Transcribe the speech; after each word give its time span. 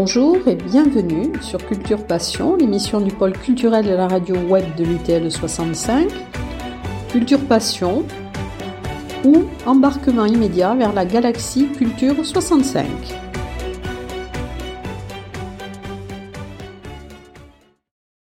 Bonjour 0.00 0.46
et 0.46 0.54
bienvenue 0.54 1.32
sur 1.42 1.58
Culture 1.66 2.06
Passion, 2.06 2.54
l'émission 2.54 3.00
du 3.00 3.12
pôle 3.12 3.32
culturel 3.32 3.84
de 3.84 3.90
la 3.90 4.06
radio 4.06 4.36
web 4.36 4.64
de 4.76 4.84
l'UTL 4.84 5.28
65. 5.28 6.08
Culture 7.10 7.40
Passion 7.40 8.04
ou 9.24 9.46
embarquement 9.66 10.24
immédiat 10.24 10.76
vers 10.76 10.92
la 10.92 11.04
galaxie 11.04 11.66
Culture 11.76 12.24
65. 12.24 12.86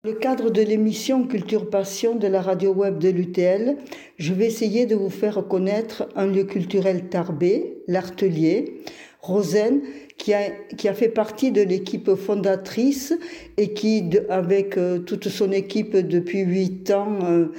Dans 0.04 0.10
le 0.10 0.12
cadre 0.12 0.50
de 0.50 0.62
l'émission 0.62 1.26
Culture 1.26 1.68
Passion 1.68 2.14
de 2.14 2.28
la 2.28 2.40
radio 2.40 2.72
web 2.72 2.98
de 2.98 3.08
l'UTL, 3.08 3.78
je 4.16 4.32
vais 4.32 4.46
essayer 4.46 4.86
de 4.86 4.94
vous 4.94 5.10
faire 5.10 5.48
connaître 5.48 6.08
un 6.14 6.28
lieu 6.28 6.44
culturel 6.44 7.08
tarbé, 7.08 7.82
l'Artelier. 7.88 8.84
Rosen, 9.24 9.80
qui 10.18 10.32
a, 10.32 10.94
fait 10.94 11.08
partie 11.08 11.52
de 11.52 11.62
l'équipe 11.62 12.14
fondatrice 12.14 13.14
et 13.56 13.74
qui, 13.74 14.10
avec 14.30 14.78
euh, 14.78 14.98
toute 14.98 15.28
son 15.28 15.52
équipe 15.52 15.96
depuis 15.96 16.40
huit 16.40 16.90
ans, 16.90 17.18
euh, 17.24 17.52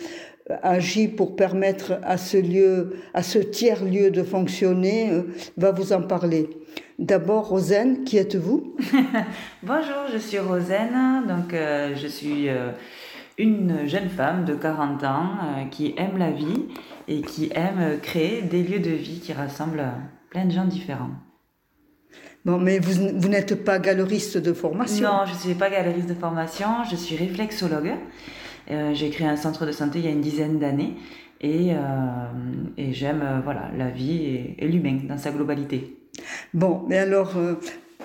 agit 0.63 1.08
pour 1.08 1.36
permettre 1.36 1.99
à 2.04 2.18
ce 2.18 2.38
lieu, 2.38 2.98
à 3.13 3.23
ce 3.23 3.40
tiers 3.40 3.84
lieu 3.84 4.10
de 4.10 4.23
fonctionner, 4.23 5.12
euh, 5.12 5.23
va 5.58 5.72
vous 5.72 5.94
en 5.94 6.02
parler. 6.02 6.49
D'abord, 6.98 7.49
Rosen, 7.49 8.04
qui 8.04 8.18
êtes-vous? 8.18 8.76
Bonjour, 9.63 10.05
je 10.12 10.18
suis 10.18 10.40
Rosen, 10.40 11.26
donc 11.27 11.52
je 11.52 12.08
suis 12.08 12.48
une 13.38 13.85
jeune 13.85 14.08
femme 14.08 14.46
de 14.46 14.55
40 14.55 15.04
ans 15.04 15.29
qui 15.72 15.94
aime 15.98 16.18
la 16.18 16.32
vie 16.32 16.68
et 17.10 17.20
qui 17.20 17.49
aime 17.54 17.99
créer 18.01 18.44
des 18.44 18.63
lieux 18.63 18.79
de 18.79 18.91
vie 18.91 19.20
qui 19.20 19.34
rassemblent 19.34 19.84
plein 20.29 20.46
de 20.46 20.51
gens 20.51 20.63
différents. 20.63 21.12
Bon, 22.46 22.60
mais 22.60 22.77
vous, 22.77 23.10
vous 23.15 23.27
n'êtes 23.27 23.63
pas 23.63 23.79
galeriste 23.79 24.38
de 24.38 24.54
formation 24.54 25.04
Non, 25.04 25.26
je 25.26 25.34
ne 25.34 25.38
suis 25.38 25.55
pas 25.55 25.71
galeriste 25.71 26.07
de 26.07 26.13
formation, 26.13 26.68
je 26.90 26.96
suis 26.96 27.15
réflexologue. 27.15 27.93
Euh, 28.70 28.93
j'ai 28.93 29.10
créé 29.10 29.27
un 29.27 29.35
centre 29.35 29.65
de 29.65 29.71
santé 29.71 29.98
il 29.99 30.05
y 30.05 30.07
a 30.07 30.12
une 30.12 30.21
dizaine 30.21 30.60
d'années 30.60 30.93
et, 31.41 31.71
euh, 31.73 31.77
et 32.77 32.93
j'aime 32.93 33.23
euh, 33.23 33.40
voilà, 33.43 33.71
la 33.76 33.90
vie 33.90 34.55
et, 34.60 34.68
l'humain 34.68 34.99
dans 35.10 35.18
sa 35.18 35.32
globalité. 35.32 35.98
Bon, 36.54 36.84
mais 36.88 36.99
alors, 36.99 37.34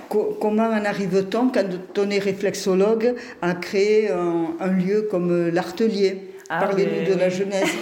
comment 0.08 0.68
en 0.68 0.84
arrive-t-on, 0.84 1.50
quand 1.50 1.98
on 1.98 2.10
est 2.10 2.18
réflexologue, 2.18 3.14
à 3.42 3.54
créer 3.54 4.10
un, 4.10 4.54
un 4.58 4.72
lieu 4.72 5.06
comme 5.10 5.48
l'Artelier? 5.48 6.29
Ah 6.52 6.58
Parlez-nous 6.58 7.14
de 7.14 7.16
la 7.16 7.28
jeunesse. 7.28 7.76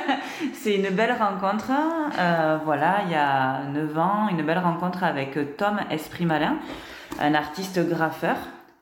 c'est 0.54 0.74
une 0.76 0.88
belle 0.88 1.12
rencontre. 1.12 1.70
Euh, 2.18 2.58
voilà, 2.64 3.02
il 3.04 3.12
y 3.12 3.14
a 3.14 3.64
9 3.70 3.98
ans, 3.98 4.28
une 4.30 4.42
belle 4.42 4.60
rencontre 4.60 5.04
avec 5.04 5.36
Tom 5.58 5.78
Esprit 5.90 6.24
Malin, 6.24 6.56
un 7.20 7.34
artiste 7.34 7.86
graffeur. 7.86 8.36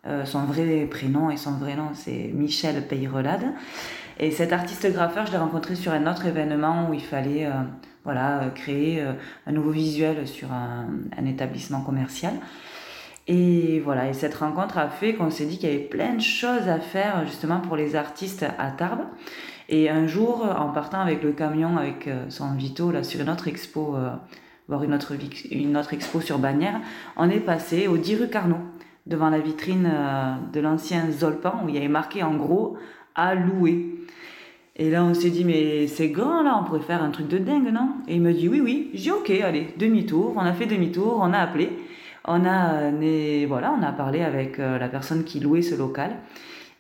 Euh, 0.07 0.25
son 0.25 0.45
vrai 0.45 0.87
prénom 0.89 1.29
et 1.29 1.37
son 1.37 1.59
vrai 1.59 1.75
nom, 1.75 1.91
c'est 1.93 2.31
Michel 2.33 2.87
Peyrelade. 2.87 3.47
Et 4.21 4.31
cet 4.31 4.53
artiste 4.53 4.89
graffeur, 4.93 5.27
je 5.27 5.33
l'ai 5.33 5.39
rencontré 5.39 5.75
sur 5.75 5.91
un 5.91 6.07
autre 6.09 6.25
événement 6.25 6.89
où 6.89 6.95
il 6.95 7.03
fallait 7.03 7.47
euh, 7.47 7.51
voilà, 8.05 8.43
créer 8.55 9.05
un 9.49 9.53
nouveau 9.53 9.73
visuel 9.73 10.29
sur 10.29 10.53
un, 10.53 10.87
un 11.19 11.25
établissement 11.25 11.81
commercial. 11.81 12.35
Et 13.29 13.81
voilà, 13.81 14.09
et 14.09 14.15
cette 14.15 14.35
rencontre 14.35 14.79
a 14.79 14.89
fait 14.89 15.15
qu'on 15.15 15.31
s'est 15.31 15.47
dit 15.47 15.59
qu'il 15.59 15.71
y 15.71 15.73
avait 15.73 15.85
plein 15.85 16.15
de 16.15 16.21
choses 16.21 16.69
à 16.69 16.81
faire 16.81 17.25
justement 17.25 17.61
pour 17.61 17.77
les 17.77 17.95
artistes 17.95 18.45
à 18.59 18.71
Tarbes. 18.71 19.07
Et 19.69 19.89
un 19.89 20.07
jour, 20.07 20.45
en 20.59 20.69
partant 20.69 21.01
avec 21.01 21.23
le 21.23 21.33
camion, 21.33 21.77
avec 21.77 22.09
euh, 22.09 22.27
son 22.29 22.53
Vito, 22.55 22.91
là, 22.91 23.05
sur 23.05 23.21
une 23.21 23.31
autre 23.31 23.49
expo, 23.49 23.97
euh, 23.97 24.11
voir 24.69 24.83
une 24.83 24.93
autre, 24.93 25.15
expo 25.93 26.21
sur 26.21 26.39
Bagnères, 26.39 26.81
on 27.17 27.31
est 27.31 27.41
passé 27.41 27.87
au 27.87 27.97
10 27.97 28.17
rue 28.17 28.29
Carnot, 28.29 28.59
devant 29.07 29.31
la 29.31 29.39
vitrine 29.39 29.89
euh, 29.91 30.35
de 30.53 30.61
l'ancien 30.61 31.11
Zolpan, 31.11 31.63
où 31.65 31.69
il 31.69 31.77
y 31.77 31.79
avait 31.79 31.89
marqué 31.89 32.23
en 32.23 32.35
gros 32.35 32.77
à 33.15 33.35
louer. 33.35 33.95
Et 34.75 34.91
là, 34.91 35.05
on 35.05 35.15
s'est 35.15 35.31
dit, 35.31 35.45
mais 35.45 35.87
c'est 35.87 36.09
grand, 36.09 36.43
là, 36.43 36.59
on 36.61 36.65
pourrait 36.65 36.81
faire 36.81 37.03
un 37.03 37.11
truc 37.11 37.29
de 37.29 37.39
dingue, 37.39 37.73
non? 37.73 37.91
Et 38.09 38.17
il 38.17 38.23
me 38.23 38.33
dit, 38.33 38.49
oui, 38.49 38.61
oui. 38.61 38.91
J'ai 38.95 39.13
ok, 39.13 39.31
allez, 39.31 39.69
demi-tour. 39.79 40.33
On 40.37 40.41
a 40.41 40.53
fait 40.53 40.67
demi-tour, 40.67 41.19
on 41.21 41.33
a 41.33 41.39
appelé. 41.39 41.71
On 42.25 42.45
a, 42.45 42.91
voilà, 43.47 43.75
on 43.79 43.83
a 43.83 43.93
parlé 43.93 44.23
avec 44.23 44.59
euh, 44.59 44.79
la 44.79 44.89
personne 44.89 45.25
qui 45.25 45.41
louait 45.41 45.63
ce 45.63 45.75
local. 45.75 46.13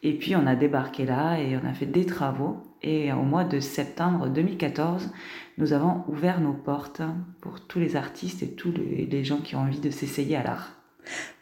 Et 0.04 0.14
puis 0.14 0.34
on 0.34 0.46
a 0.46 0.56
débarqué 0.56 1.04
là 1.04 1.38
et 1.38 1.56
on 1.56 1.68
a 1.68 1.72
fait 1.72 1.86
des 1.86 2.06
travaux. 2.06 2.58
Et 2.82 3.12
au 3.12 3.22
mois 3.22 3.44
de 3.44 3.60
septembre 3.60 4.28
2014, 4.28 5.10
nous 5.58 5.72
avons 5.72 6.02
ouvert 6.08 6.40
nos 6.40 6.52
portes 6.52 7.02
pour 7.40 7.60
tous 7.60 7.78
les 7.78 7.94
artistes 7.94 8.42
et 8.42 8.48
tous 8.48 8.72
les, 8.72 9.24
gens 9.24 9.38
qui 9.38 9.54
ont 9.54 9.60
envie 9.60 9.78
de 9.78 9.90
s'essayer 9.90 10.36
à 10.36 10.42
l'art. 10.42 10.72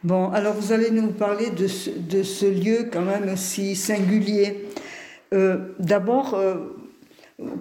Bon, 0.05 0.31
alors 0.31 0.55
vous 0.55 0.73
allez 0.73 0.91
nous 0.91 1.13
parler 1.13 1.51
de 1.51 1.67
ce, 1.67 2.47
lieu 2.47 2.91
quand 2.93 3.03
même 3.03 3.37
si 3.37 3.75
singulier. 3.77 4.67
Euh, 5.33 5.75
d'abord, 5.79 6.35
euh, 6.35 6.80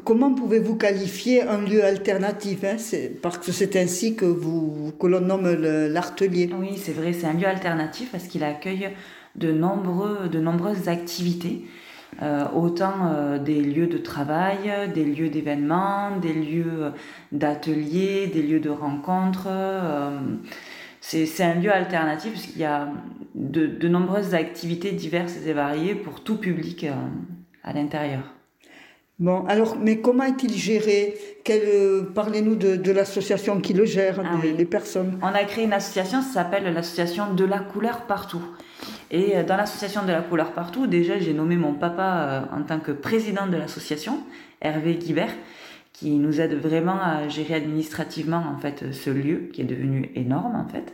Comment 0.04 0.34
pouvez-vous 0.34 0.76
qualifier 0.76 1.44
un 1.44 1.62
lieu 1.62 1.84
alternatif 1.84 2.64
hein? 2.64 2.76
Parce 3.22 3.38
que 3.38 3.52
c'est 3.52 3.76
ainsi 3.78 4.16
que, 4.16 4.26
que 4.26 5.08
l'on 5.08 5.22
nomme 5.22 5.50
l'artelier. 5.54 6.50
Oui, 6.60 6.72
c'est 6.76 6.92
vrai, 6.92 7.14
c'est 7.14 7.28
un 7.28 7.34
lieu 7.34 7.48
alternatif 7.48 8.12
parce 8.12 8.28
qu'il 8.28 8.44
accueille 8.44 8.90
de, 9.36 9.52
nombreux, 9.52 10.28
de 10.28 10.40
nombreuses 10.40 10.90
activités. 10.90 11.66
Euh, 12.22 12.46
autant 12.54 13.14
euh, 13.14 13.38
des 13.38 13.62
lieux 13.62 13.88
de 13.88 13.98
travail, 13.98 14.92
des 14.94 15.06
lieux 15.06 15.30
d'événements, 15.30 16.18
des 16.18 16.34
lieux 16.34 16.92
d'ateliers, 17.32 18.28
des 18.28 18.42
lieux 18.42 18.60
de 18.60 18.70
rencontres. 18.70 19.48
Euh, 19.48 20.20
c'est 21.02 21.44
un 21.44 21.56
lieu 21.56 21.72
alternatif 21.72 22.34
parce 22.34 22.46
qu'il 22.48 22.62
y 22.62 22.66
a 22.66 22.90
de, 23.36 23.68
de, 23.68 23.88
nombreuses 23.88 24.34
activités 24.34 24.92
diverses 24.92 25.38
et 25.46 25.54
variées 25.54 25.96
pour 25.96 26.22
tout 26.24 26.36
public 26.36 26.88
à 27.64 27.74
l'intérieur. 27.74 28.39
Bon, 29.20 29.44
alors, 29.48 29.76
mais 29.78 30.00
comment 30.00 30.24
est-il 30.24 30.54
géré? 30.54 31.16
Euh, 31.50 32.04
Parlez-nous 32.16 32.56
de, 32.56 32.92
l'association 32.92 33.60
qui 33.60 33.74
le 33.74 33.84
gère, 33.84 34.22
ah 34.24 34.38
des, 34.42 34.54
les 34.54 34.66
personnes. 34.66 35.20
On 35.22 35.28
a 35.28 35.44
créé 35.44 35.66
une 35.66 35.74
association, 35.74 36.22
ça 36.22 36.36
s'appelle 36.36 36.72
l'association 36.74 37.34
de 37.34 37.44
la 37.44 37.60
couleur 37.60 38.04
partout. 38.04 38.42
Et 39.12 39.36
euh, 39.36 39.44
dans 39.44 39.58
l'association 39.58 40.04
de 40.04 40.12
la 40.12 40.22
couleur 40.22 40.54
partout, 40.54 40.88
déjà, 40.88 41.20
j'ai 41.20 41.34
nommé 41.34 41.58
mon 41.58 41.74
papa 41.74 42.46
euh, 42.54 42.58
en 42.58 42.64
tant 42.64 42.80
que 42.80 42.94
président 42.94 43.46
de 43.48 43.58
l'association, 43.58 44.20
Hervé 44.62 44.96
Guibert, 44.96 45.34
qui 45.92 46.12
nous 46.12 46.40
aide 46.40 46.54
vraiment 46.54 46.98
à 47.02 47.28
gérer 47.28 47.56
administrativement 47.56 48.42
en 48.56 48.58
fait 48.58 48.94
ce 48.94 49.10
lieu 49.10 49.50
qui 49.52 49.62
est 49.62 49.66
devenu 49.66 50.12
énorme 50.16 50.56
en 50.56 50.66
fait. 50.66 50.94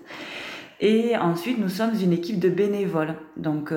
Et 0.82 1.16
ensuite, 1.16 1.58
nous 1.58 1.70
sommes 1.70 1.94
une 2.02 2.14
équipe 2.14 2.40
de 2.40 2.50
bénévoles. 2.50 3.16
Donc, 3.38 3.72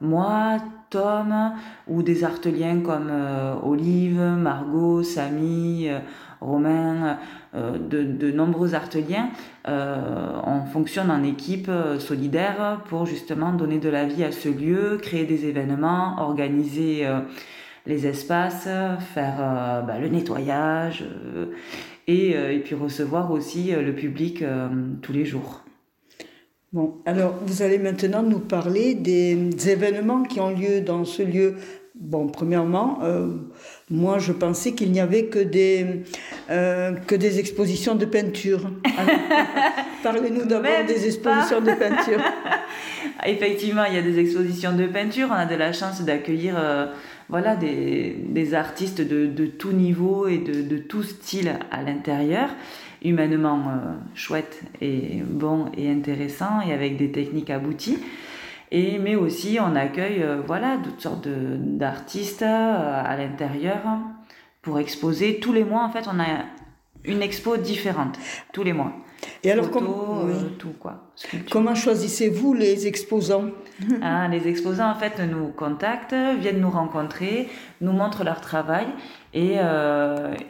moi, 0.00 0.58
Tom 0.90 1.52
ou 1.88 2.02
des 2.02 2.24
arteliens 2.24 2.80
comme 2.80 3.08
euh, 3.10 3.54
Olive, 3.62 4.20
Margot, 4.20 5.02
Samy, 5.02 5.88
euh, 5.88 5.98
Romain, 6.40 7.18
euh, 7.54 7.78
de, 7.78 8.30
nombreux 8.30 8.74
arteliens. 8.74 9.30
on 9.66 10.64
fonctionne 10.72 11.10
en 11.10 11.22
équipe 11.22 11.70
solidaire 11.98 12.82
pour 12.88 13.06
justement 13.06 13.52
donner 13.52 13.78
de 13.78 13.88
la 13.88 14.04
vie 14.04 14.22
à 14.22 14.32
ce 14.32 14.48
lieu, 14.48 14.98
créer 15.00 15.24
des 15.24 15.46
événements, 15.46 16.16
organiser 16.20 17.06
les 17.86 18.06
espaces, 18.06 18.68
faire 19.14 19.84
bah, 19.86 19.98
le 19.98 20.08
nettoyage 20.08 21.04
et, 22.06 22.30
et, 22.30 22.58
puis 22.60 22.74
recevoir 22.74 23.30
aussi 23.30 23.72
le 23.72 23.94
public 23.94 24.44
tous 25.00 25.12
les 25.12 25.24
jours. 25.24 25.64
Bon, 26.76 26.98
alors 27.06 27.32
vous 27.46 27.62
allez 27.62 27.78
maintenant 27.78 28.22
nous 28.22 28.38
parler 28.38 28.94
des 28.94 29.48
événements 29.66 30.24
qui 30.24 30.40
ont 30.40 30.50
lieu 30.50 30.82
dans 30.82 31.06
ce 31.06 31.22
lieu. 31.22 31.54
Bon, 31.94 32.26
premièrement, 32.26 32.98
euh, 33.02 33.28
moi 33.88 34.18
je 34.18 34.30
pensais 34.32 34.72
qu'il 34.72 34.92
n'y 34.92 35.00
avait 35.00 35.24
que 35.24 35.38
des, 35.38 36.02
euh, 36.50 36.92
que 36.92 37.14
des 37.14 37.38
expositions 37.38 37.94
de 37.94 38.04
peinture. 38.04 38.70
Parlez-nous 40.02 40.44
d'abord 40.44 40.84
des 40.86 41.06
expositions 41.06 41.62
de 41.62 41.72
peinture. 41.72 42.20
Effectivement, 43.24 43.84
il 43.88 43.94
y 43.94 43.98
a 43.98 44.02
des 44.02 44.18
expositions 44.18 44.76
de 44.76 44.86
peinture. 44.86 45.28
On 45.30 45.34
a 45.34 45.46
de 45.46 45.54
la 45.54 45.72
chance 45.72 46.02
d'accueillir 46.02 46.56
euh, 46.58 46.88
voilà, 47.30 47.56
des, 47.56 48.18
des, 48.18 48.52
artistes 48.52 49.00
de, 49.00 49.24
de, 49.24 49.46
tout 49.46 49.72
niveau 49.72 50.28
et 50.28 50.36
de, 50.36 50.60
de 50.60 50.76
tout 50.76 51.02
style 51.02 51.58
à 51.70 51.82
l'intérieur 51.82 52.50
humainement 53.06 53.62
euh, 53.68 53.92
chouette 54.14 54.62
et 54.80 55.22
bon 55.24 55.66
et 55.76 55.90
intéressant 55.90 56.60
et 56.60 56.72
avec 56.72 56.96
des 56.96 57.10
techniques 57.10 57.50
abouties. 57.50 57.98
Et, 58.72 58.98
mais 58.98 59.14
aussi, 59.14 59.58
on 59.60 59.76
accueille 59.76 60.22
euh, 60.22 60.40
voilà, 60.44 60.78
toutes 60.82 61.00
sortes 61.00 61.28
d'artistes 61.28 62.42
euh, 62.42 63.02
à 63.04 63.16
l'intérieur 63.16 63.80
pour 64.62 64.80
exposer. 64.80 65.38
Tous 65.38 65.52
les 65.52 65.64
mois, 65.64 65.84
en 65.84 65.90
fait, 65.90 66.06
on 66.12 66.18
a 66.18 66.44
une 67.04 67.22
expo 67.22 67.56
différente, 67.56 68.18
tous 68.52 68.64
les 68.64 68.72
mois. 68.72 68.92
Et 69.44 69.52
alors, 69.52 69.70
comment, 69.70 70.26
tout 70.58 70.74
quoi. 70.78 71.12
Comment 71.50 71.74
choisissez-vous 71.74 72.54
les 72.54 72.86
exposants? 72.86 73.50
Ah, 74.02 74.26
Les 74.28 74.48
exposants, 74.48 74.90
en 74.90 74.94
fait, 74.94 75.20
nous 75.20 75.48
contactent, 75.48 76.16
viennent 76.40 76.60
nous 76.60 76.70
rencontrer, 76.70 77.48
nous 77.80 77.92
montrent 77.92 78.24
leur 78.24 78.40
travail. 78.40 78.86
Et, 79.34 79.56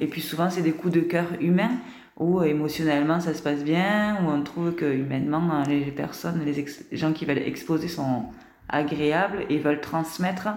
et 0.00 0.06
puis 0.06 0.20
souvent, 0.20 0.48
c'est 0.48 0.62
des 0.62 0.72
coups 0.72 0.94
de 0.94 1.00
cœur 1.00 1.26
humains 1.40 1.72
où 2.16 2.42
émotionnellement 2.42 3.20
ça 3.20 3.34
se 3.34 3.42
passe 3.42 3.62
bien, 3.62 4.18
où 4.22 4.30
on 4.30 4.42
trouve 4.42 4.74
que 4.74 4.86
humainement 4.86 5.62
les 5.68 5.90
personnes, 5.90 6.42
les, 6.44 6.52
les 6.52 6.96
gens 6.96 7.12
qui 7.12 7.24
veulent 7.24 7.38
exposer 7.38 7.88
sont 7.88 8.24
agréables 8.68 9.44
et 9.48 9.58
veulent 9.58 9.80
transmettre 9.80 10.48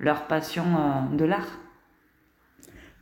leur 0.00 0.26
passion 0.26 0.64
de 1.12 1.24
l'art. 1.24 1.58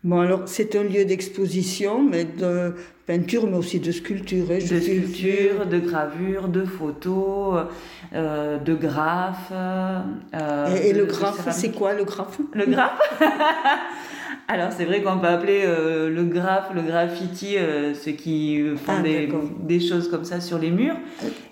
Bon, 0.03 0.21
alors, 0.21 0.43
c'est 0.47 0.77
un 0.77 0.83
lieu 0.83 1.05
d'exposition, 1.05 2.03
mais 2.03 2.25
de 2.25 2.75
peinture, 3.07 3.47
mais 3.47 3.59
aussi 3.59 3.81
de 3.81 3.93
sculpture. 3.93 4.47
Hein, 4.51 4.59
de 4.59 4.81
sculpture, 4.81 5.67
de 5.67 5.79
gravure, 5.79 6.49
de 6.49 6.65
photos, 6.65 7.67
euh, 8.15 8.59
de 8.59 8.75
graphes. 8.75 9.53
Euh, 9.53 10.77
et, 10.83 10.95
le 10.95 11.05
graphe, 11.05 11.47
c'est 11.51 11.73
quoi 11.73 11.93
le 11.93 12.05
graphe? 12.05 12.39
Le 12.55 12.65
graphe? 12.65 12.99
Alors, 14.53 14.73
c'est 14.73 14.85
vrai 14.85 15.01
qu'on 15.01 15.19
peut 15.19 15.29
appeler 15.29 15.63
euh, 15.65 16.11
le 16.11 16.25
graphe, 16.25 16.75
le 16.75 16.83
graffiti, 16.83 17.57
ceux 17.95 18.13
qui 18.13 18.61
font 18.85 18.95
ah, 18.99 19.03
des, 19.03 19.29
des, 19.61 19.79
choses 19.79 20.11
comme 20.11 20.25
ça 20.25 20.41
sur 20.41 20.59
les 20.59 20.71
murs. 20.71 20.97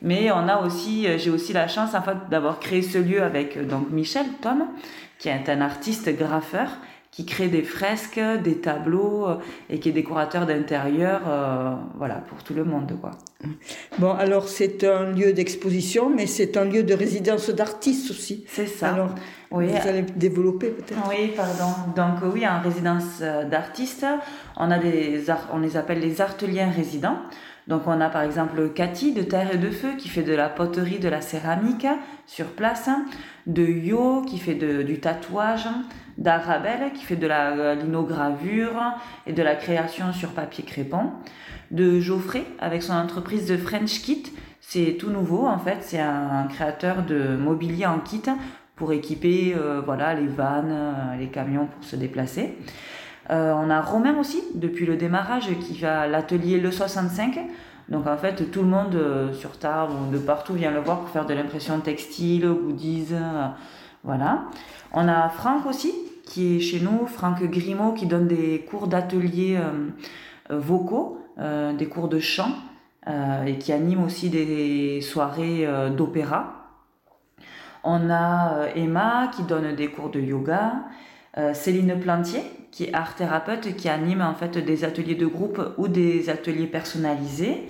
Mais 0.02 0.32
on 0.32 0.48
a 0.48 0.64
aussi, 0.66 1.06
j'ai 1.16 1.30
aussi 1.30 1.52
la 1.52 1.68
chance 1.68 1.94
en 1.94 2.02
fait, 2.02 2.16
d'avoir 2.28 2.58
créé 2.58 2.82
ce 2.82 2.98
lieu 2.98 3.22
avec 3.22 3.66
donc 3.68 3.90
Michel 3.90 4.26
Tom, 4.42 4.64
qui 5.20 5.28
est 5.28 5.48
un 5.48 5.60
artiste 5.60 6.10
graffeur 6.16 6.70
qui 7.18 7.26
crée 7.26 7.48
des 7.48 7.64
fresques, 7.64 8.20
des 8.44 8.58
tableaux 8.58 9.26
euh, 9.26 9.36
et 9.68 9.80
qui 9.80 9.88
est 9.88 9.92
décorateur 9.92 10.46
d'intérieur, 10.46 11.22
euh, 11.26 11.74
voilà, 11.96 12.16
pour 12.16 12.44
tout 12.44 12.54
le 12.54 12.62
monde, 12.62 12.92
quoi. 13.00 13.10
Bon, 13.98 14.12
alors 14.12 14.48
c'est 14.48 14.84
un 14.84 15.10
lieu 15.10 15.32
d'exposition, 15.32 16.10
mais 16.10 16.28
c'est 16.28 16.56
un 16.56 16.64
lieu 16.64 16.84
de 16.84 16.94
résidence 16.94 17.50
d'artistes 17.50 18.12
aussi. 18.12 18.44
C'est 18.46 18.66
ça. 18.66 18.92
Alors, 18.94 19.10
oui. 19.50 19.68
vous 19.68 19.88
allez 19.88 20.02
développer 20.02 20.68
peut-être. 20.68 21.08
Oui, 21.08 21.32
pardon. 21.36 21.72
Donc 21.96 22.34
oui, 22.34 22.46
en 22.46 22.60
résidence 22.60 23.20
euh, 23.22 23.44
d'artistes, 23.44 24.06
on 24.56 24.70
a 24.70 24.78
des, 24.78 25.24
on 25.52 25.58
les 25.58 25.76
appelle 25.76 26.00
les 26.00 26.20
arteliens 26.20 26.70
résidents. 26.70 27.18
Donc 27.66 27.82
on 27.86 28.00
a 28.00 28.08
par 28.08 28.22
exemple 28.22 28.70
Cathy 28.70 29.12
de 29.12 29.22
Terre 29.22 29.54
et 29.54 29.58
de 29.58 29.70
Feu 29.70 29.90
qui 29.98 30.08
fait 30.08 30.22
de 30.22 30.34
la 30.34 30.48
poterie, 30.48 30.98
de 30.98 31.08
la 31.08 31.20
céramique 31.20 31.86
sur 32.26 32.46
place, 32.46 32.88
de 33.46 33.62
Yo 33.62 34.22
qui 34.22 34.38
fait 34.38 34.54
du 34.54 35.00
tatouage, 35.00 35.68
d'Arabelle 36.16 36.92
qui 36.94 37.04
fait 37.04 37.16
de 37.16 37.26
la 37.26 37.74
linogravure 37.74 38.80
et 39.26 39.34
de 39.34 39.42
la 39.42 39.54
création 39.54 40.14
sur 40.14 40.30
papier 40.30 40.64
crépon, 40.64 41.12
de 41.70 42.00
Geoffrey 42.00 42.44
avec 42.58 42.82
son 42.82 42.94
entreprise 42.94 43.46
de 43.46 43.58
French 43.58 44.00
Kit, 44.00 44.32
c'est 44.60 44.96
tout 44.98 45.10
nouveau 45.10 45.46
en 45.46 45.58
fait, 45.58 45.78
c'est 45.82 46.00
un 46.00 46.46
créateur 46.48 47.02
de 47.02 47.36
mobilier 47.36 47.84
en 47.84 47.98
kit 47.98 48.22
pour 48.78 48.92
équiper 48.92 49.54
euh, 49.56 49.82
voilà 49.84 50.14
les 50.14 50.26
vannes, 50.26 50.70
euh, 50.70 51.16
les 51.18 51.28
camions 51.28 51.66
pour 51.66 51.84
se 51.84 51.96
déplacer. 51.96 52.56
Euh, 53.30 53.52
on 53.54 53.68
a 53.70 53.80
Romain 53.80 54.18
aussi, 54.18 54.42
depuis 54.54 54.86
le 54.86 54.96
démarrage, 54.96 55.48
qui 55.60 55.78
va 55.78 56.02
à 56.02 56.06
l'atelier 56.06 56.58
Le 56.58 56.70
65. 56.70 57.38
Donc 57.88 58.06
en 58.06 58.16
fait, 58.16 58.50
tout 58.50 58.62
le 58.62 58.68
monde 58.68 58.94
euh, 58.94 59.32
sur 59.32 59.58
Tarbes 59.58 59.92
ou 59.92 60.12
de 60.12 60.18
partout 60.18 60.54
vient 60.54 60.70
le 60.70 60.80
voir 60.80 61.00
pour 61.00 61.10
faire 61.10 61.26
de 61.26 61.34
l'impression 61.34 61.78
textile, 61.80 62.46
goodies. 62.46 63.08
Euh, 63.12 63.48
voilà. 64.04 64.44
On 64.92 65.08
a 65.08 65.28
Franck 65.28 65.66
aussi, 65.66 65.92
qui 66.24 66.56
est 66.56 66.60
chez 66.60 66.80
nous, 66.80 67.06
Franck 67.06 67.42
Grimaud, 67.42 67.92
qui 67.92 68.06
donne 68.06 68.26
des 68.26 68.60
cours 68.60 68.86
d'atelier 68.86 69.58
vocaux, 70.48 71.18
des 71.36 71.86
cours 71.86 72.08
de 72.08 72.18
chant, 72.18 72.52
et 73.46 73.58
qui 73.58 73.72
anime 73.72 74.04
aussi 74.04 74.30
des 74.30 75.00
soirées 75.02 75.68
d'opéra. 75.94 76.57
On 77.90 78.10
a 78.10 78.66
Emma, 78.76 79.30
qui 79.34 79.44
donne 79.44 79.74
des 79.74 79.88
cours 79.88 80.10
de 80.10 80.20
yoga. 80.20 80.72
Céline 81.54 81.98
Plantier, 81.98 82.42
qui 82.70 82.84
est 82.84 82.92
art 82.92 83.14
thérapeute, 83.14 83.76
qui 83.76 83.88
anime 83.88 84.20
en 84.20 84.34
fait 84.34 84.58
des 84.58 84.84
ateliers 84.84 85.14
de 85.14 85.26
groupe 85.26 85.60
ou 85.78 85.88
des 85.88 86.28
ateliers 86.28 86.66
personnalisés. 86.66 87.68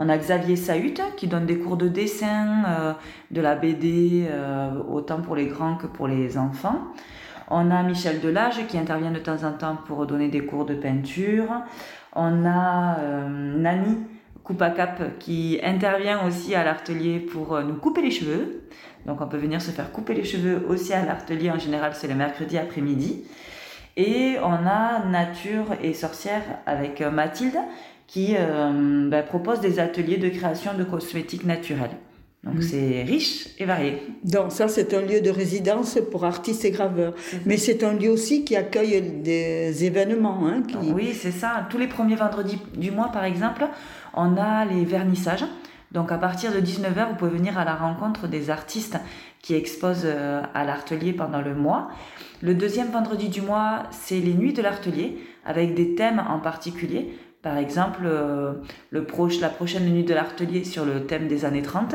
On 0.00 0.08
a 0.08 0.16
Xavier 0.16 0.54
Sahut 0.54 1.00
qui 1.16 1.26
donne 1.26 1.44
des 1.44 1.58
cours 1.58 1.76
de 1.76 1.88
dessin, 1.88 2.64
euh, 2.68 2.92
de 3.32 3.40
la 3.40 3.56
BD, 3.56 4.26
euh, 4.30 4.70
autant 4.88 5.20
pour 5.20 5.34
les 5.34 5.46
grands 5.46 5.74
que 5.74 5.88
pour 5.88 6.06
les 6.06 6.38
enfants. 6.38 6.78
On 7.50 7.72
a 7.72 7.82
Michel 7.82 8.20
Delage 8.20 8.64
qui 8.68 8.78
intervient 8.78 9.10
de 9.10 9.18
temps 9.18 9.42
en 9.42 9.52
temps 9.52 9.76
pour 9.86 10.06
donner 10.06 10.28
des 10.28 10.46
cours 10.46 10.66
de 10.66 10.74
peinture. 10.74 11.48
On 12.14 12.46
a 12.46 12.98
euh, 13.00 13.58
Nani 13.58 13.98
Coupacap 14.44 15.18
qui 15.18 15.58
intervient 15.64 16.24
aussi 16.26 16.54
à 16.54 16.62
l'atelier 16.62 17.18
pour 17.18 17.60
nous 17.60 17.74
couper 17.74 18.02
les 18.02 18.12
cheveux. 18.12 18.62
Donc 19.06 19.20
on 19.20 19.26
peut 19.26 19.36
venir 19.36 19.62
se 19.62 19.70
faire 19.70 19.90
couper 19.92 20.14
les 20.14 20.24
cheveux 20.24 20.64
aussi 20.68 20.92
à 20.92 21.04
l'atelier. 21.04 21.50
En 21.50 21.58
général, 21.58 21.92
c'est 21.94 22.08
le 22.08 22.14
mercredi 22.14 22.58
après-midi. 22.58 23.24
Et 23.96 24.36
on 24.42 24.66
a 24.66 25.04
Nature 25.06 25.74
et 25.82 25.92
Sorcière 25.92 26.42
avec 26.66 27.00
euh, 27.00 27.10
Mathilde 27.10 27.58
qui 28.06 28.36
euh, 28.38 29.08
bah, 29.10 29.22
propose 29.22 29.60
des 29.60 29.80
ateliers 29.80 30.18
de 30.18 30.28
création 30.28 30.72
de 30.74 30.84
cosmétiques 30.84 31.44
naturels. 31.44 31.90
Donc 32.44 32.62
c'est 32.62 33.02
riche 33.02 33.48
et 33.58 33.64
varié. 33.64 34.00
Donc 34.22 34.52
ça 34.52 34.68
c'est 34.68 34.94
un 34.94 35.00
lieu 35.00 35.20
de 35.20 35.30
résidence 35.30 35.98
pour 36.10 36.24
artistes 36.24 36.64
et 36.64 36.70
graveurs. 36.70 37.12
Mais 37.44 37.56
c'est 37.56 37.82
un 37.82 37.92
lieu 37.92 38.10
aussi 38.10 38.44
qui 38.44 38.54
accueille 38.54 39.02
des 39.02 39.84
événements. 39.84 40.46
Hein, 40.46 40.62
Oui 40.94 41.14
c'est 41.14 41.32
ça. 41.32 41.66
Tous 41.68 41.78
les 41.78 41.88
premiers 41.88 42.14
vendredis 42.14 42.58
du 42.76 42.92
mois 42.92 43.08
par 43.08 43.24
exemple, 43.24 43.66
on 44.14 44.36
a 44.36 44.64
les 44.64 44.84
vernissages. 44.84 45.44
Donc 45.92 46.12
à 46.12 46.18
partir 46.18 46.52
de 46.52 46.60
19h, 46.60 47.08
vous 47.08 47.14
pouvez 47.16 47.30
venir 47.30 47.58
à 47.58 47.64
la 47.64 47.74
rencontre 47.74 48.28
des 48.28 48.50
artistes 48.50 48.98
qui 49.40 49.54
exposent 49.54 50.02
euh, 50.04 50.42
à 50.54 50.64
l'Artelier 50.64 51.12
pendant 51.12 51.40
le 51.40 51.54
mois. 51.54 51.88
Le 52.42 52.54
deuxième 52.54 52.90
vendredi 52.90 53.28
du 53.28 53.40
mois, 53.40 53.84
c'est 53.90 54.20
les 54.20 54.34
nuits 54.34 54.52
de 54.52 54.60
l'Artelier, 54.60 55.18
avec 55.46 55.74
des 55.74 55.94
thèmes 55.94 56.22
en 56.28 56.40
particulier. 56.40 57.14
Par 57.40 57.56
exemple, 57.56 58.02
euh, 58.04 58.54
le 58.90 59.06
la 59.40 59.48
prochaine 59.48 59.86
nuit 59.86 60.04
de 60.04 60.12
l'Artelier 60.12 60.64
sur 60.64 60.84
le 60.84 61.06
thème 61.06 61.26
des 61.26 61.44
années 61.44 61.62
30. 61.62 61.94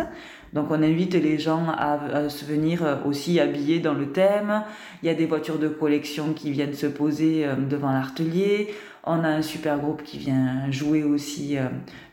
Donc 0.53 0.67
on 0.71 0.81
invite 0.81 1.13
les 1.13 1.37
gens 1.37 1.67
à, 1.69 2.29
se 2.29 2.45
venir 2.45 2.83
euh, 2.83 2.95
aussi 3.05 3.39
habillés 3.39 3.79
dans 3.79 3.93
le 3.93 4.11
thème. 4.11 4.63
Il 5.03 5.05
y 5.05 5.09
a 5.09 5.13
des 5.13 5.27
voitures 5.27 5.59
de 5.59 5.67
collection 5.67 6.33
qui 6.33 6.51
viennent 6.51 6.73
se 6.73 6.87
poser 6.87 7.45
devant 7.69 7.91
l'Artelier. 7.91 8.73
On 9.03 9.23
a 9.23 9.27
un 9.27 9.41
super 9.41 9.77
groupe 9.77 10.01
qui 10.01 10.17
vient 10.17 10.71
jouer 10.71 11.03
aussi 11.03 11.57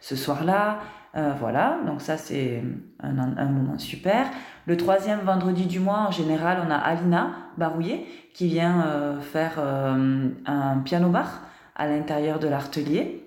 ce 0.00 0.16
soir-là. 0.16 0.80
Euh, 1.16 1.32
voilà, 1.38 1.78
donc 1.86 2.02
ça 2.02 2.16
c'est 2.16 2.62
un, 3.00 3.46
moment 3.46 3.78
super. 3.78 4.26
Le 4.66 4.76
troisième 4.76 5.20
vendredi 5.20 5.66
du 5.66 5.80
mois, 5.80 6.06
en 6.06 6.10
général, 6.12 6.62
on 6.64 6.70
a 6.70 6.76
Alina 6.76 7.32
Barouillet 7.56 8.06
qui 8.32 8.46
vient 8.46 8.84
euh, 8.86 9.20
faire 9.20 9.54
euh, 9.58 10.28
un 10.46 10.78
piano-bar 10.78 11.42
à 11.74 11.88
l'intérieur 11.88 12.38
de 12.38 12.46
l'Artelier. 12.46 13.24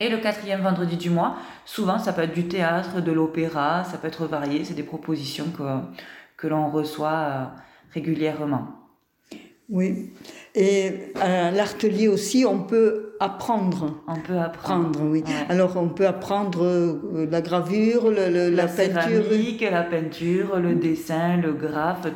Et 0.00 0.08
le 0.08 0.18
quatrième 0.18 0.62
vendredi 0.62 0.96
du 0.96 1.08
mois, 1.08 1.36
souvent 1.64 1.98
ça 1.98 2.12
peut 2.12 2.22
être 2.22 2.34
du 2.34 2.48
théâtre, 2.48 3.00
de 3.00 3.12
l'opéra, 3.12 3.84
ça 3.84 3.96
peut 3.96 4.08
être 4.08 4.26
varié, 4.26 4.64
c'est 4.64 4.74
des 4.74 4.82
propositions 4.82 5.46
que, 5.56 5.62
que 6.36 6.48
l'on 6.48 6.68
reçoit 6.68 7.52
régulièrement. 7.92 8.83
Oui. 9.70 10.10
Et 10.54 10.90
à 11.20 11.50
l'Artelier 11.50 12.08
aussi, 12.08 12.44
on 12.46 12.60
peut 12.60 13.14
apprendre. 13.18 14.02
On 14.06 14.16
peut 14.16 14.38
apprendre. 14.38 15.00
oui. 15.02 15.24
Alors, 15.48 15.76
on 15.76 15.88
peut 15.88 16.06
apprendre 16.06 16.64
euh, 16.64 17.26
la 17.30 17.40
gravure, 17.40 18.10
le, 18.10 18.28
la, 18.28 18.50
la, 18.50 18.66
peinture. 18.66 19.24
la 19.70 19.82
peinture, 19.82 20.60
le 20.60 20.74
dessin, 20.74 21.38
le 21.38 21.52
graphe, 21.54 22.06